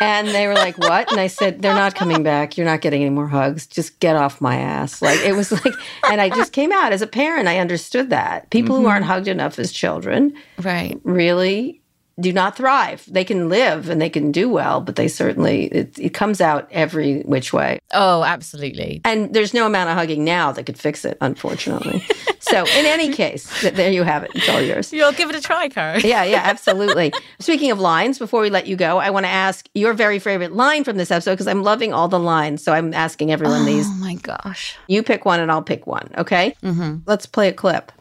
[0.00, 2.56] and they were like, "What?" And I said, "They're not coming back.
[2.56, 3.66] You're not getting any more hugs.
[3.66, 5.74] Just get off my ass." Like it was like,
[6.10, 7.48] and I just came out as a parent.
[7.48, 8.88] I understood that people who Mhm.
[8.90, 10.32] aren't hugged enough as children,
[10.62, 11.79] right, really
[12.20, 13.04] do not thrive.
[13.08, 16.68] They can live and they can do well, but they certainly it, it comes out
[16.70, 17.80] every which way.
[17.92, 19.00] Oh, absolutely.
[19.04, 22.04] And there's no amount of hugging now that could fix it, unfortunately.
[22.40, 24.30] so, in any case, th- there you have it.
[24.34, 24.92] It's all yours.
[24.92, 26.00] You'll give it a try, Karen.
[26.10, 27.12] Yeah, yeah, absolutely.
[27.38, 30.52] Speaking of lines, before we let you go, I want to ask your very favorite
[30.52, 32.64] line from this episode because I'm loving all the lines.
[32.64, 33.86] So I'm asking everyone these.
[33.86, 34.76] Oh my gosh.
[34.88, 36.56] You pick one and I'll pick one, okay?
[36.64, 36.98] Mm-hmm.
[37.06, 37.92] Let's play a clip.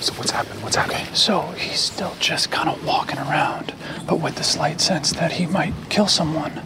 [0.00, 0.62] So what's happened?
[0.62, 0.96] What's happened?
[0.96, 3.74] Okay, so he's still just kind of walking around,
[4.06, 6.62] but with the slight sense that he might kill someone.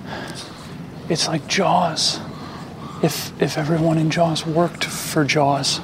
[1.08, 2.20] It's like Jaws.
[3.02, 5.80] If if everyone in Jaws worked for Jaws.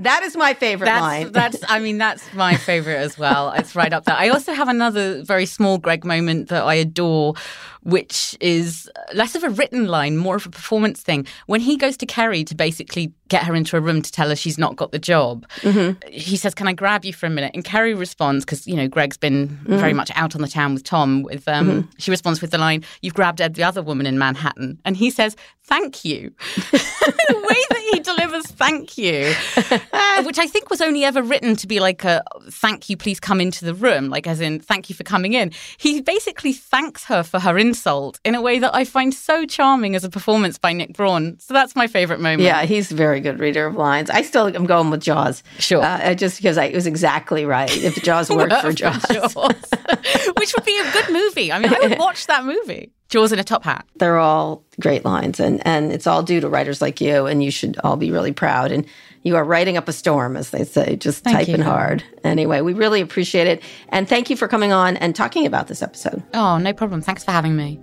[0.00, 1.32] That is my favorite that's, line.
[1.32, 3.50] That's, I mean, that's my favorite as well.
[3.50, 4.14] It's right up there.
[4.16, 7.34] I also have another very small Greg moment that I adore,
[7.82, 11.26] which is less of a written line, more of a performance thing.
[11.46, 14.36] When he goes to Kerry to basically get her into a room to tell her
[14.36, 16.08] she's not got the job, mm-hmm.
[16.10, 18.88] he says, "Can I grab you for a minute?" And Kerry responds because you know
[18.88, 19.78] Greg's been mm-hmm.
[19.78, 21.22] very much out on the town with Tom.
[21.22, 21.90] With um, mm-hmm.
[21.98, 25.36] she responds with the line, "You've grabbed the other woman in Manhattan," and he says,
[25.64, 26.32] "Thank you."
[26.70, 31.56] the way that he delivers "thank you," uh, which I think was only ever written
[31.56, 34.90] to be like a "thank you, please come into the room," like as in "thank
[34.90, 38.74] you for coming in." He basically thanks her for her insult in a way that
[38.74, 41.38] I find so charming as a performance by Nick Braun.
[41.40, 42.42] So that's my favorite moment.
[42.42, 44.10] Yeah, he's a very good reader of lines.
[44.10, 45.42] I still am going with Jaws.
[45.58, 45.82] Sure.
[45.82, 47.74] Uh, just because I, it was exactly right.
[47.74, 49.02] If Jaws worked for Jaws.
[49.10, 49.34] Jaws.
[50.36, 51.50] Which would be a good movie.
[51.50, 52.92] I mean, I would watch that movie.
[53.08, 53.86] Jaws in a top hat.
[53.96, 57.50] They're all great lines, and, and it's all due to writers like you, and you
[57.50, 58.70] should all be really proud.
[58.70, 58.86] And
[59.22, 61.64] you are writing up a storm, as they say, just thank typing you.
[61.64, 62.04] hard.
[62.22, 63.62] Anyway, we really appreciate it.
[63.88, 66.22] And thank you for coming on and talking about this episode.
[66.34, 67.00] Oh, no problem.
[67.00, 67.80] Thanks for having me.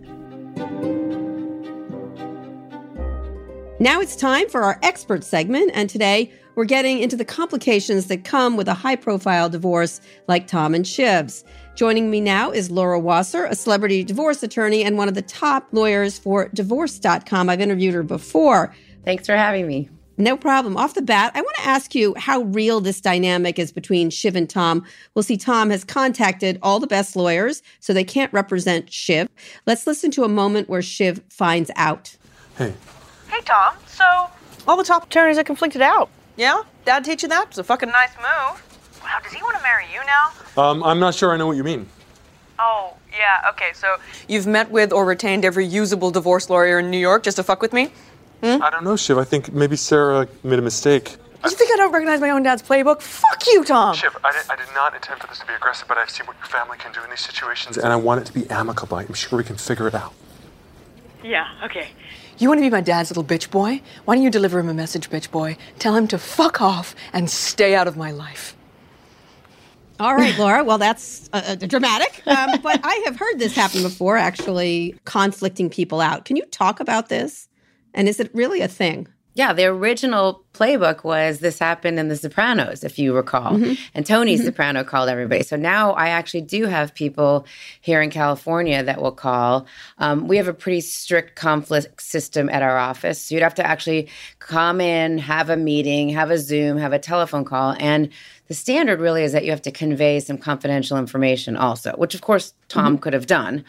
[3.79, 8.23] Now it's time for our expert segment, and today we're getting into the complications that
[8.23, 11.43] come with a high profile divorce like Tom and Shiv's.
[11.75, 15.67] Joining me now is Laura Wasser, a celebrity divorce attorney and one of the top
[15.73, 17.49] lawyers for divorce.com.
[17.49, 18.73] I've interviewed her before.
[19.03, 19.89] Thanks for having me.
[20.17, 20.77] No problem.
[20.77, 24.38] Off the bat, I want to ask you how real this dynamic is between Shiv
[24.38, 24.85] and Tom.
[25.13, 29.27] We'll see Tom has contacted all the best lawyers, so they can't represent Shiv.
[29.65, 32.15] Let's listen to a moment where Shiv finds out.
[32.57, 32.73] Hey.
[33.27, 33.75] Hey, Tom.
[33.88, 34.05] So,
[34.65, 36.09] all the top attorneys are conflicted out.
[36.38, 36.61] Yeah?
[36.85, 37.49] Dad teach you that?
[37.49, 38.74] It's a fucking nice move.
[39.15, 40.62] Wow, does he want to marry you now?
[40.62, 41.88] Um, I'm not sure I know what you mean.
[42.60, 43.95] Oh, yeah, okay, so
[44.28, 47.62] you've met with or retained every usable divorce lawyer in New York just to fuck
[47.62, 47.91] with me?
[48.43, 48.62] Hmm?
[48.62, 49.17] I don't know, Shiv.
[49.17, 51.15] I think maybe Sarah made a mistake.
[51.45, 53.01] You think I don't recognize my own dad's playbook?
[53.01, 53.95] Fuck you, Tom!
[53.95, 56.25] Shiv, I did, I did not intend for this to be aggressive, but I've seen
[56.25, 58.97] what your family can do in these situations, and I want it to be amicable.
[58.97, 60.13] I'm sure we can figure it out.
[61.23, 61.88] Yeah, okay.
[62.38, 63.82] You want to be my dad's little bitch boy?
[64.04, 65.56] Why don't you deliver him a message, bitch boy?
[65.80, 68.54] Tell him to fuck off and stay out of my life.
[69.99, 70.63] All right, Laura.
[70.63, 74.17] Well, that's uh, uh dramatic, um, but I have heard this happen before.
[74.17, 76.25] Actually, conflicting people out.
[76.25, 77.47] Can you talk about this?
[77.93, 79.08] And is it really a thing?
[79.35, 83.51] Yeah, the original playbook was this happened in The Sopranos, if you recall.
[83.53, 83.73] Mm-hmm.
[83.93, 84.45] And Tony mm-hmm.
[84.45, 85.43] Soprano called everybody.
[85.43, 87.45] So now I actually do have people
[87.81, 89.65] here in California that will call.
[89.97, 93.21] Um, we have a pretty strict conflict system at our office.
[93.21, 94.07] So you'd have to actually
[94.39, 97.75] come in, have a meeting, have a Zoom, have a telephone call.
[97.77, 98.09] And
[98.47, 102.21] the standard really is that you have to convey some confidential information also, which of
[102.21, 103.01] course Tom mm-hmm.
[103.01, 103.65] could have done.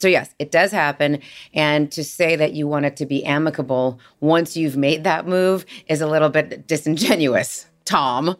[0.00, 1.20] So, yes, it does happen.
[1.54, 5.64] And to say that you want it to be amicable once you've made that move
[5.88, 8.36] is a little bit disingenuous, Tom.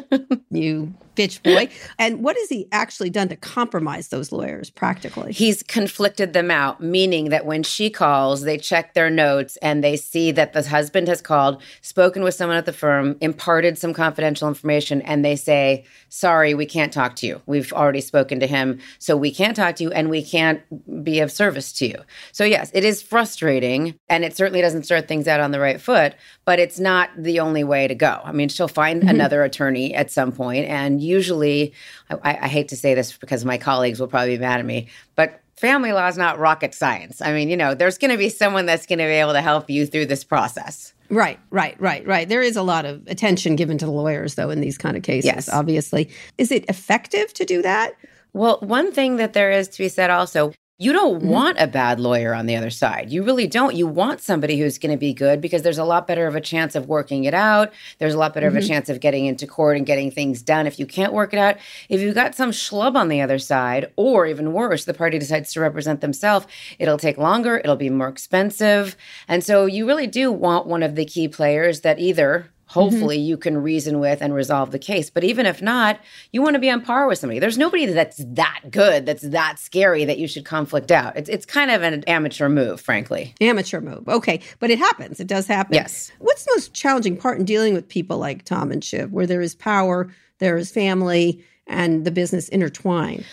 [0.50, 1.68] you bitch boy.
[1.98, 5.32] And what has he actually done to compromise those lawyers practically?
[5.32, 9.96] He's conflicted them out, meaning that when she calls, they check their notes and they
[9.96, 14.48] see that the husband has called, spoken with someone at the firm, imparted some confidential
[14.48, 17.42] information, and they say, Sorry, we can't talk to you.
[17.46, 20.62] We've already spoken to him, so we can't talk to you and we can't
[21.04, 21.96] be of service to you.
[22.32, 25.80] So, yes, it is frustrating and it certainly doesn't start things out on the right
[25.80, 28.20] foot, but it's not the only way to go.
[28.24, 29.10] I mean, she'll find mm-hmm.
[29.10, 31.72] another attorney at some point and usually,
[32.10, 34.88] I, I hate to say this because my colleagues will probably be mad at me,
[35.14, 37.20] but family law is not rocket science.
[37.20, 39.42] I mean, you know, there's going to be someone that's going to be able to
[39.42, 40.94] help you through this process.
[41.10, 42.28] Right, right, right, right.
[42.28, 45.02] There is a lot of attention given to the lawyers, though, in these kind of
[45.02, 45.48] cases, yes.
[45.48, 46.10] obviously.
[46.36, 47.94] Is it effective to do that?
[48.34, 51.28] Well, one thing that there is to be said also you don't mm-hmm.
[51.28, 53.10] want a bad lawyer on the other side.
[53.10, 53.74] You really don't.
[53.74, 56.40] You want somebody who's going to be good because there's a lot better of a
[56.40, 57.72] chance of working it out.
[57.98, 58.56] There's a lot better mm-hmm.
[58.56, 58.74] of a mm-hmm.
[58.74, 61.56] chance of getting into court and getting things done if you can't work it out.
[61.88, 65.52] If you've got some schlub on the other side, or even worse, the party decides
[65.54, 66.46] to represent themselves,
[66.78, 68.96] it'll take longer, it'll be more expensive.
[69.26, 73.28] And so you really do want one of the key players that either hopefully mm-hmm.
[73.28, 75.10] you can reason with and resolve the case.
[75.10, 76.00] But even if not,
[76.32, 77.40] you want to be on par with somebody.
[77.40, 81.16] There's nobody that's that good, that's that scary that you should conflict out.
[81.16, 83.34] It's it's kind of an amateur move, frankly.
[83.40, 84.08] Amateur move.
[84.08, 85.20] Okay, but it happens.
[85.20, 85.74] It does happen.
[85.74, 86.12] Yes.
[86.18, 89.40] What's the most challenging part in dealing with people like Tom and Shiv, where there
[89.40, 93.24] is power, there is family, and the business intertwine?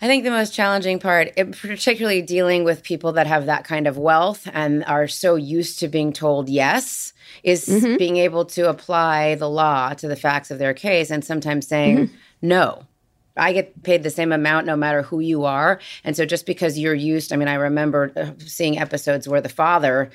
[0.00, 3.86] I think the most challenging part, it, particularly dealing with people that have that kind
[3.86, 7.96] of wealth and are so used to being told yes, is mm-hmm.
[7.96, 11.96] being able to apply the law to the facts of their case and sometimes saying
[11.96, 12.16] mm-hmm.
[12.42, 12.84] no.
[13.38, 15.78] I get paid the same amount no matter who you are.
[16.04, 19.50] And so just because you're used, I mean, I remember uh, seeing episodes where the
[19.50, 20.10] father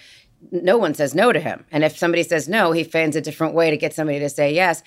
[0.52, 1.66] no one says no to him.
[1.72, 4.54] And if somebody says no, he finds a different way to get somebody to say
[4.54, 4.82] yes.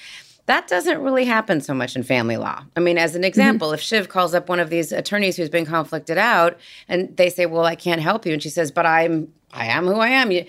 [0.47, 2.65] That doesn't really happen so much in family law.
[2.77, 3.29] I mean, as an mm-hmm.
[3.29, 3.75] example, mm-hmm.
[3.75, 7.47] if Shiv calls up one of these attorneys who's been conflicted out and they say,
[7.47, 10.31] "Well, I can't help you," and she says, "But I'm I am who I am,"
[10.31, 10.45] you,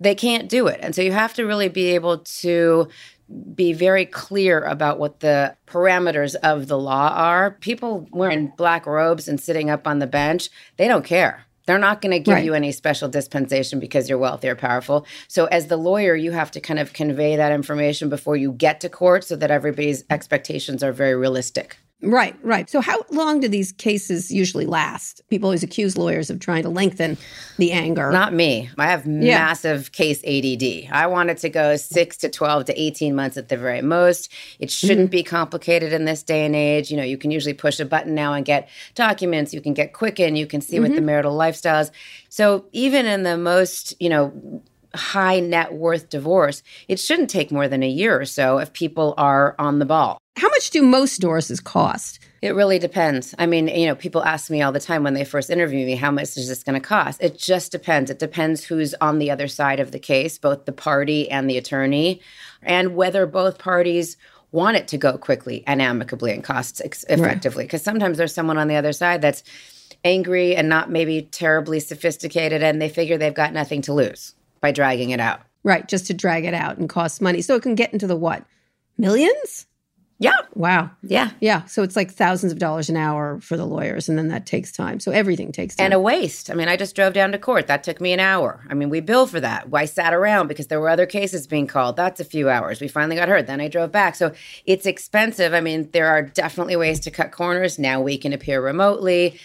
[0.00, 0.78] they can't do it.
[0.82, 2.88] And so you have to really be able to
[3.54, 7.52] be very clear about what the parameters of the law are.
[7.52, 11.43] People wearing black robes and sitting up on the bench, they don't care.
[11.66, 12.44] They're not going to give right.
[12.44, 15.06] you any special dispensation because you're wealthy or powerful.
[15.28, 18.80] So, as the lawyer, you have to kind of convey that information before you get
[18.80, 21.78] to court so that everybody's expectations are very realistic.
[22.04, 22.68] Right, right.
[22.68, 25.22] So, how long do these cases usually last?
[25.30, 27.16] People always accuse lawyers of trying to lengthen
[27.56, 28.10] the anger.
[28.10, 28.70] Not me.
[28.78, 29.38] I have yeah.
[29.38, 30.90] massive case ADD.
[30.92, 34.30] I want it to go six to 12 to 18 months at the very most.
[34.58, 35.18] It shouldn't mm-hmm.
[35.18, 36.90] be complicated in this day and age.
[36.90, 39.54] You know, you can usually push a button now and get documents.
[39.54, 40.36] You can get Quicken.
[40.36, 40.82] You can see mm-hmm.
[40.82, 41.06] what the mm-hmm.
[41.06, 41.90] marital lifestyle is.
[42.28, 44.62] So, even in the most, you know,
[44.94, 49.14] high net worth divorce, it shouldn't take more than a year or so if people
[49.18, 50.18] are on the ball.
[50.36, 52.18] How much do most divorces cost?
[52.42, 53.34] It really depends.
[53.38, 55.94] I mean, you know, people ask me all the time when they first interview me,
[55.94, 57.22] how much is this going to cost?
[57.22, 58.10] It just depends.
[58.10, 61.56] It depends who's on the other side of the case, both the party and the
[61.56, 62.20] attorney,
[62.62, 64.16] and whether both parties
[64.50, 67.64] want it to go quickly and amicably and cost effectively.
[67.64, 67.92] Because right.
[67.92, 69.42] sometimes there's someone on the other side that's
[70.04, 74.34] angry and not maybe terribly sophisticated, and they figure they've got nothing to lose
[74.64, 75.42] by dragging it out.
[75.62, 77.42] Right, just to drag it out and cost money.
[77.42, 78.46] So it can get into the what?
[78.96, 79.66] Millions?
[80.18, 80.38] Yeah.
[80.54, 80.90] Wow.
[81.02, 81.32] Yeah.
[81.40, 81.66] Yeah.
[81.66, 84.72] So it's like thousands of dollars an hour for the lawyers, and then that takes
[84.72, 85.00] time.
[85.00, 85.84] So everything takes time.
[85.84, 86.50] And a waste.
[86.50, 87.66] I mean, I just drove down to court.
[87.66, 88.64] That took me an hour.
[88.70, 89.66] I mean, we bill for that.
[89.70, 91.96] I sat around because there were other cases being called.
[91.96, 92.80] That's a few hours.
[92.80, 93.46] We finally got heard.
[93.46, 94.14] Then I drove back.
[94.14, 94.32] So
[94.64, 95.52] it's expensive.
[95.52, 97.78] I mean, there are definitely ways to cut corners.
[97.78, 99.38] Now we can appear remotely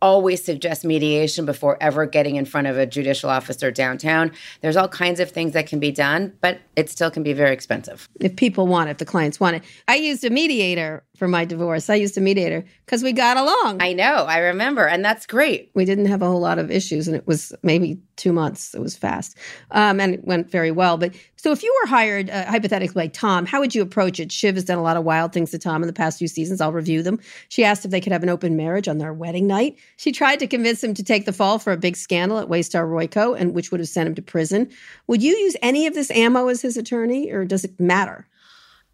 [0.00, 4.32] always suggest mediation before ever getting in front of a judicial officer downtown.
[4.60, 7.52] There's all kinds of things that can be done, but it still can be very
[7.52, 8.08] expensive.
[8.20, 9.62] If people want it, if the clients want it.
[9.88, 11.88] I used a mediator for my divorce.
[11.88, 13.80] I used a mediator because we got along.
[13.80, 15.70] I know, I remember, and that's great.
[15.72, 18.74] We didn't have a whole lot of issues, and it was maybe two months.
[18.74, 19.38] It was fast,
[19.70, 20.98] um, and it went very well.
[20.98, 24.32] But so, if you were hired uh, hypothetically by Tom, how would you approach it?
[24.32, 26.60] Shiv has done a lot of wild things to Tom in the past few seasons.
[26.60, 27.20] I'll review them.
[27.50, 29.76] She asked if they could have an open marriage on their wedding night.
[29.98, 32.84] She tried to convince him to take the fall for a big scandal at Waystar
[32.84, 34.68] Royco, and which would have sent him to prison.
[35.06, 38.26] Would you use any of this ammo as his attorney, or does it matter?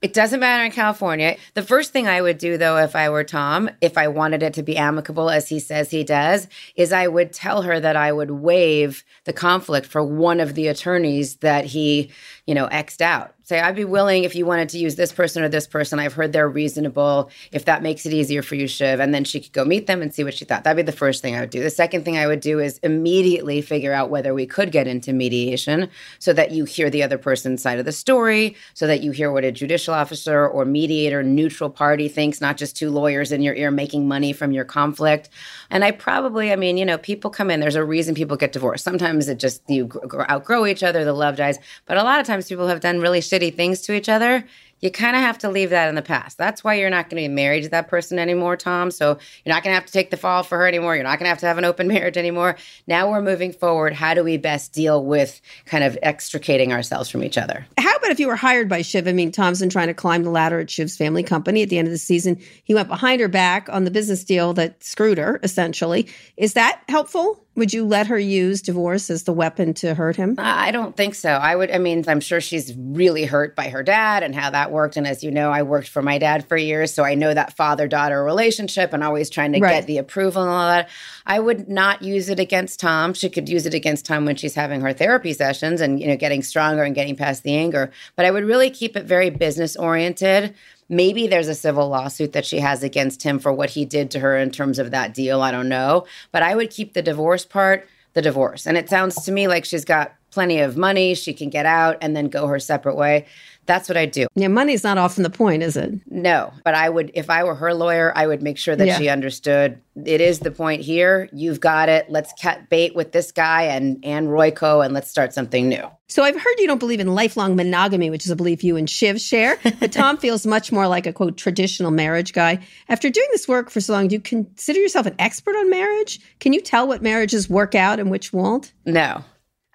[0.01, 1.37] It doesn't matter in California.
[1.55, 4.55] The first thing I would do, though, if I were Tom, if I wanted it
[4.55, 6.47] to be amicable as he says he does,
[6.77, 10.69] is I would tell her that I would waive the conflict for one of the
[10.69, 12.13] attorneys that he,
[12.49, 13.35] you know, X'd out.
[13.43, 15.99] Say i'd be willing if you wanted to use this person or this person.
[15.99, 17.31] I've heard they're reasonable.
[17.51, 20.03] If that makes it easier for you shiv and then she could go meet them
[20.03, 20.65] and see what she thought.
[20.65, 21.63] That'd be the first thing i would do.
[21.63, 25.15] The second thing i would do is immediately figure out whether we could get into
[25.15, 25.89] mediation
[26.19, 29.33] so that you hear the other person's side of the story so that you hear
[29.33, 33.55] what a judicial officer or mediator neutral party thinks not just two lawyers in your
[33.55, 35.31] ear making money from your conflict.
[35.71, 37.61] And i probably i mean you know people come in.
[37.61, 38.85] There's a reason people get divorced.
[38.85, 39.89] Sometimes it just you
[40.31, 41.59] outgrow each other the love dies.
[41.87, 44.45] But a lot of times people have done really shitty things to each other,
[44.81, 46.39] you kind of have to leave that in the past.
[46.39, 48.91] That's why you're not going to be married to that person anymore, Tom.
[48.91, 50.95] So you're not going to have to take the fall for her anymore.
[50.95, 52.57] You're not going to have to have an open marriage anymore.
[52.87, 53.93] Now we're moving forward.
[53.93, 57.67] How do we best deal with kind of extricating ourselves from each other?
[57.77, 59.09] How about if you were hired by Shiv?
[59.09, 61.63] I mean, Tom's trying to climb the ladder at Shiv's family company.
[61.63, 64.55] At the end of the season, he went behind her back on the business deal
[64.55, 66.09] that screwed her, essentially.
[66.37, 67.45] Is that helpful?
[67.59, 70.37] Would you let her use divorce as the weapon to hurt him?
[70.39, 71.31] I don't think so.
[71.31, 74.71] I would, I mean, I'm sure she's really hurt by her dad and how that
[74.71, 74.97] worked.
[74.97, 76.95] And as you know, I worked for my dad for years.
[76.95, 79.73] So I know that father daughter relationship and always trying to right.
[79.73, 80.89] get the approval and all that.
[81.27, 83.13] I would not use it against Tom.
[83.13, 86.17] She could use it against Tom when she's having her therapy sessions and, you know,
[86.17, 87.91] getting stronger and getting past the anger.
[88.15, 90.55] But I would really keep it very business oriented
[90.89, 94.21] Maybe there's a civil lawsuit that she has against him for what he did to
[94.21, 95.43] her in terms of that deal.
[95.43, 96.07] I don't know.
[96.33, 98.67] But I would keep the divorce part the divorce.
[98.67, 101.15] And it sounds to me like she's got plenty of money.
[101.15, 103.27] She can get out and then go her separate way.
[103.69, 104.27] That's what I do.
[104.35, 105.93] Yeah, money's not often the point, is it?
[106.11, 108.99] No, but I would, if I were her lawyer, I would make sure that Yeah.
[108.99, 111.29] she understood it is the point here.
[111.33, 112.07] You've got it.
[112.09, 115.83] Let's cut bait with this guy and Anne Royco and let's start something new.
[116.07, 118.89] So I've heard you don't believe in lifelong monogamy, which is a belief you and
[118.89, 119.59] Shiv share.
[119.81, 122.61] But Tom feels much more like a quote traditional marriage guy.
[122.89, 126.21] After doing this work for so long, do you consider yourself an expert on marriage?
[126.41, 128.73] Can you tell what marriages work out and which won't?
[128.87, 129.25] No,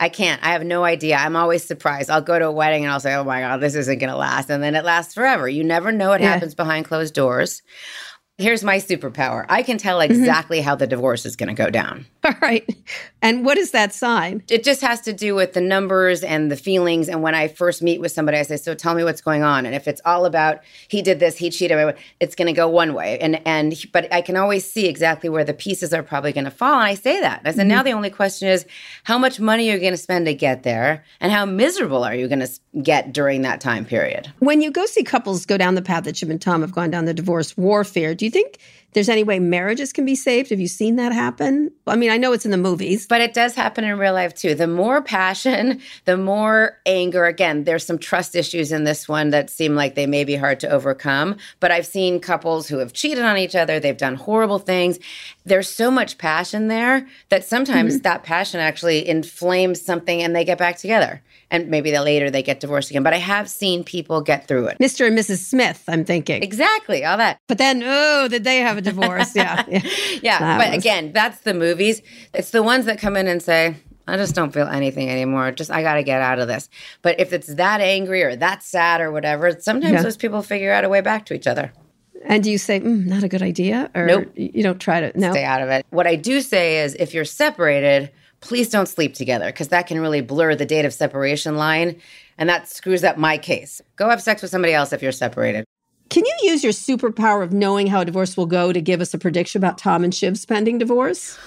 [0.04, 0.44] I can't.
[0.44, 1.16] I have no idea.
[1.16, 2.10] I'm always surprised.
[2.10, 4.18] I'll go to a wedding and I'll say, oh my God, this isn't going to
[4.18, 4.50] last.
[4.50, 5.48] And then it lasts forever.
[5.48, 6.34] You never know what Yeah.
[6.34, 7.62] happens behind closed doors.
[8.40, 10.12] Here's my superpower I can tell Mm-hmm.
[10.22, 12.08] exactly how the divorce is going to go down.
[12.24, 12.68] All right.
[13.22, 14.44] And what is that sign?
[14.50, 17.10] It just has to do with the numbers and the feelings.
[17.10, 19.66] And when I first meet with somebody, I say, "So tell me what's going on."
[19.68, 22.94] And if it's all about he did this, he cheated, it's going to go one
[22.96, 23.20] way.
[23.20, 26.52] And and but I can always see exactly where the pieces are probably going to
[26.52, 26.74] fall.
[26.74, 27.42] And I say that.
[27.46, 28.66] I said, now the only question is,
[29.04, 32.16] how much money are you going to spend to get there, and how miserable are
[32.16, 32.50] you going to
[32.82, 34.32] get during that time period?
[34.40, 36.90] When you go see couples go down the path that Shiv and Tom have gone
[36.90, 38.60] down the divorce warfare, do you think
[38.94, 40.50] there's any way marriages can be saved?
[40.50, 41.72] Have you seen that happen?
[41.88, 43.08] I mean, I know it's in the movies.
[43.08, 44.56] But it does happen in real life too.
[44.56, 47.26] The more passion, the more anger.
[47.26, 50.60] Again, there's some trust issues in this one that seem like they may be hard
[50.62, 51.38] to overcome.
[51.60, 55.00] But I've seen couples who have cheated on each other, they've done horrible things.
[55.46, 58.04] There's so much passion there that sometimes mm-hmm.
[58.04, 61.22] that passion actually inflames something and they get back together.
[61.54, 63.04] And maybe that later they get divorced again.
[63.04, 64.80] But I have seen people get through it.
[64.80, 65.06] Mr.
[65.08, 65.38] and Mrs.
[65.38, 66.42] Smith, I'm thinking.
[66.42, 67.38] Exactly, all that.
[67.48, 69.36] But then, oh, did they have a divorce?
[69.36, 69.64] yeah.
[69.70, 69.82] yeah.
[70.22, 72.02] Yeah, but was- again, that's the movies.
[72.34, 73.76] It's the ones that come in and say,
[74.08, 75.52] I just don't feel anything anymore.
[75.52, 76.70] Just I got to get out of this.
[77.04, 80.02] But if it's that angry or that sad or whatever, sometimes Yeah.
[80.02, 81.72] those people figure out a way back to each other.
[82.26, 83.92] And do you say, mm, not a good idea?
[83.94, 84.32] Or Nope.
[84.36, 85.32] you don't try to, no.
[85.32, 85.86] Stay out of it.
[85.92, 88.12] What I do say is if you're separated,
[88.44, 91.96] please don't sleep together because that can really blur the date of separation line
[92.38, 93.82] and that screws up my case.
[93.96, 95.64] Go have sex with somebody else if you're separated.
[96.10, 99.14] Can you use your superpower of knowing how a divorce will go to give us
[99.14, 101.40] a prediction about Tom and Shiv's pending divorce?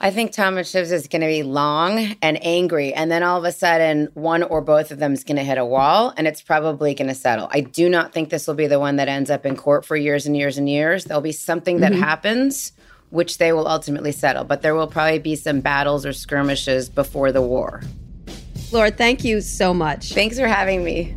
[0.00, 2.94] I think Tom and Shiv's is going to be long and angry.
[2.94, 5.58] And then all of a sudden, one or both of them is going to hit
[5.58, 7.48] a wall and it's probably going to settle.
[7.52, 9.96] I do not think this will be the one that ends up in court for
[9.96, 11.04] years and years and years.
[11.04, 11.98] There'll be something that Mhm.
[11.98, 12.72] happens
[13.10, 17.32] which they will ultimately settle, but there will probably be some battles or skirmishes before
[17.32, 17.82] the war.
[18.70, 20.12] Laura, thank you so much.
[20.12, 21.16] Thanks for having me.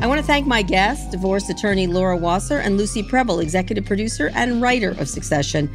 [0.00, 4.32] I want to thank my guests, divorce attorney Laura Wasser and Lucy Prebble, executive producer
[4.34, 5.70] and writer of Succession.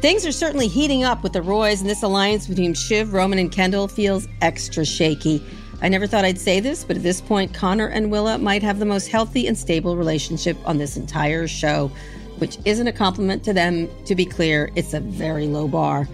[0.00, 3.52] Things are certainly heating up with the Roys, and this alliance between Shiv, Roman, and
[3.52, 5.44] Kendall feels extra shaky.
[5.82, 8.78] I never thought I'd say this, but at this point, Connor and Willa might have
[8.78, 11.90] the most healthy and stable relationship on this entire show,
[12.38, 13.88] which isn't a compliment to them.
[14.06, 16.08] To be clear, it's a very low bar.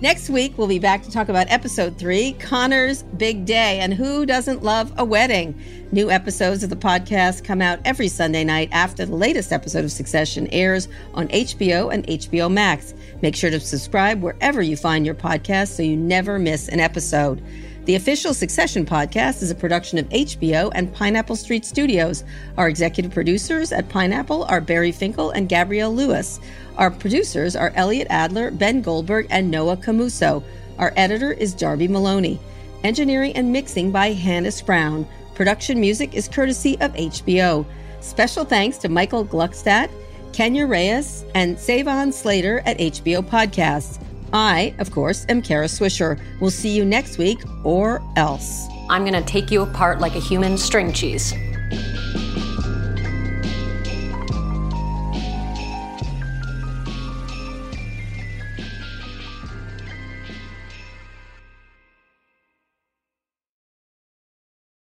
[0.00, 3.80] Next week, we'll be back to talk about episode three Connor's Big Day.
[3.80, 5.60] And who doesn't love a wedding?
[5.90, 9.90] New episodes of the podcast come out every Sunday night after the latest episode of
[9.90, 12.94] Succession airs on HBO and HBO Max.
[13.22, 17.42] Make sure to subscribe wherever you find your podcast so you never miss an episode.
[17.88, 22.22] The official Succession podcast is a production of HBO and Pineapple Street Studios.
[22.58, 26.38] Our executive producers at Pineapple are Barry Finkel and Gabrielle Lewis.
[26.76, 30.44] Our producers are Elliot Adler, Ben Goldberg, and Noah Camuso.
[30.76, 32.38] Our editor is Darby Maloney.
[32.84, 35.08] Engineering and mixing by Hannis Brown.
[35.34, 37.64] Production music is courtesy of HBO.
[38.00, 39.88] Special thanks to Michael Gluckstadt,
[40.34, 43.98] Kenya Reyes, and Savon Slater at HBO Podcasts.
[44.32, 46.20] I, of course, am Kara Swisher.
[46.40, 48.66] We'll see you next week or else.
[48.90, 51.34] I'm gonna take you apart like a human string cheese.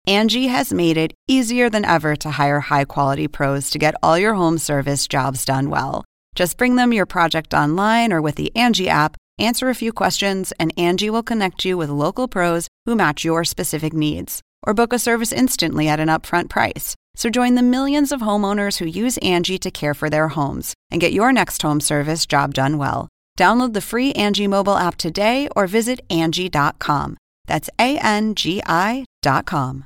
[0.08, 4.18] Angie has made it easier than ever to hire high quality pros to get all
[4.18, 6.06] your home service jobs done well.
[6.36, 10.54] Just bring them your project online or with the Angie app, answer a few questions,
[10.60, 14.42] and Angie will connect you with local pros who match your specific needs.
[14.68, 16.96] Or book a service instantly at an upfront price.
[17.16, 21.02] So join the millions of homeowners who use Angie to care for their homes and
[21.02, 23.10] get your next home service job done well.
[23.38, 27.18] Download the free Angie mobile app today or visit Angie.com.
[27.48, 29.86] That's A N G I.com.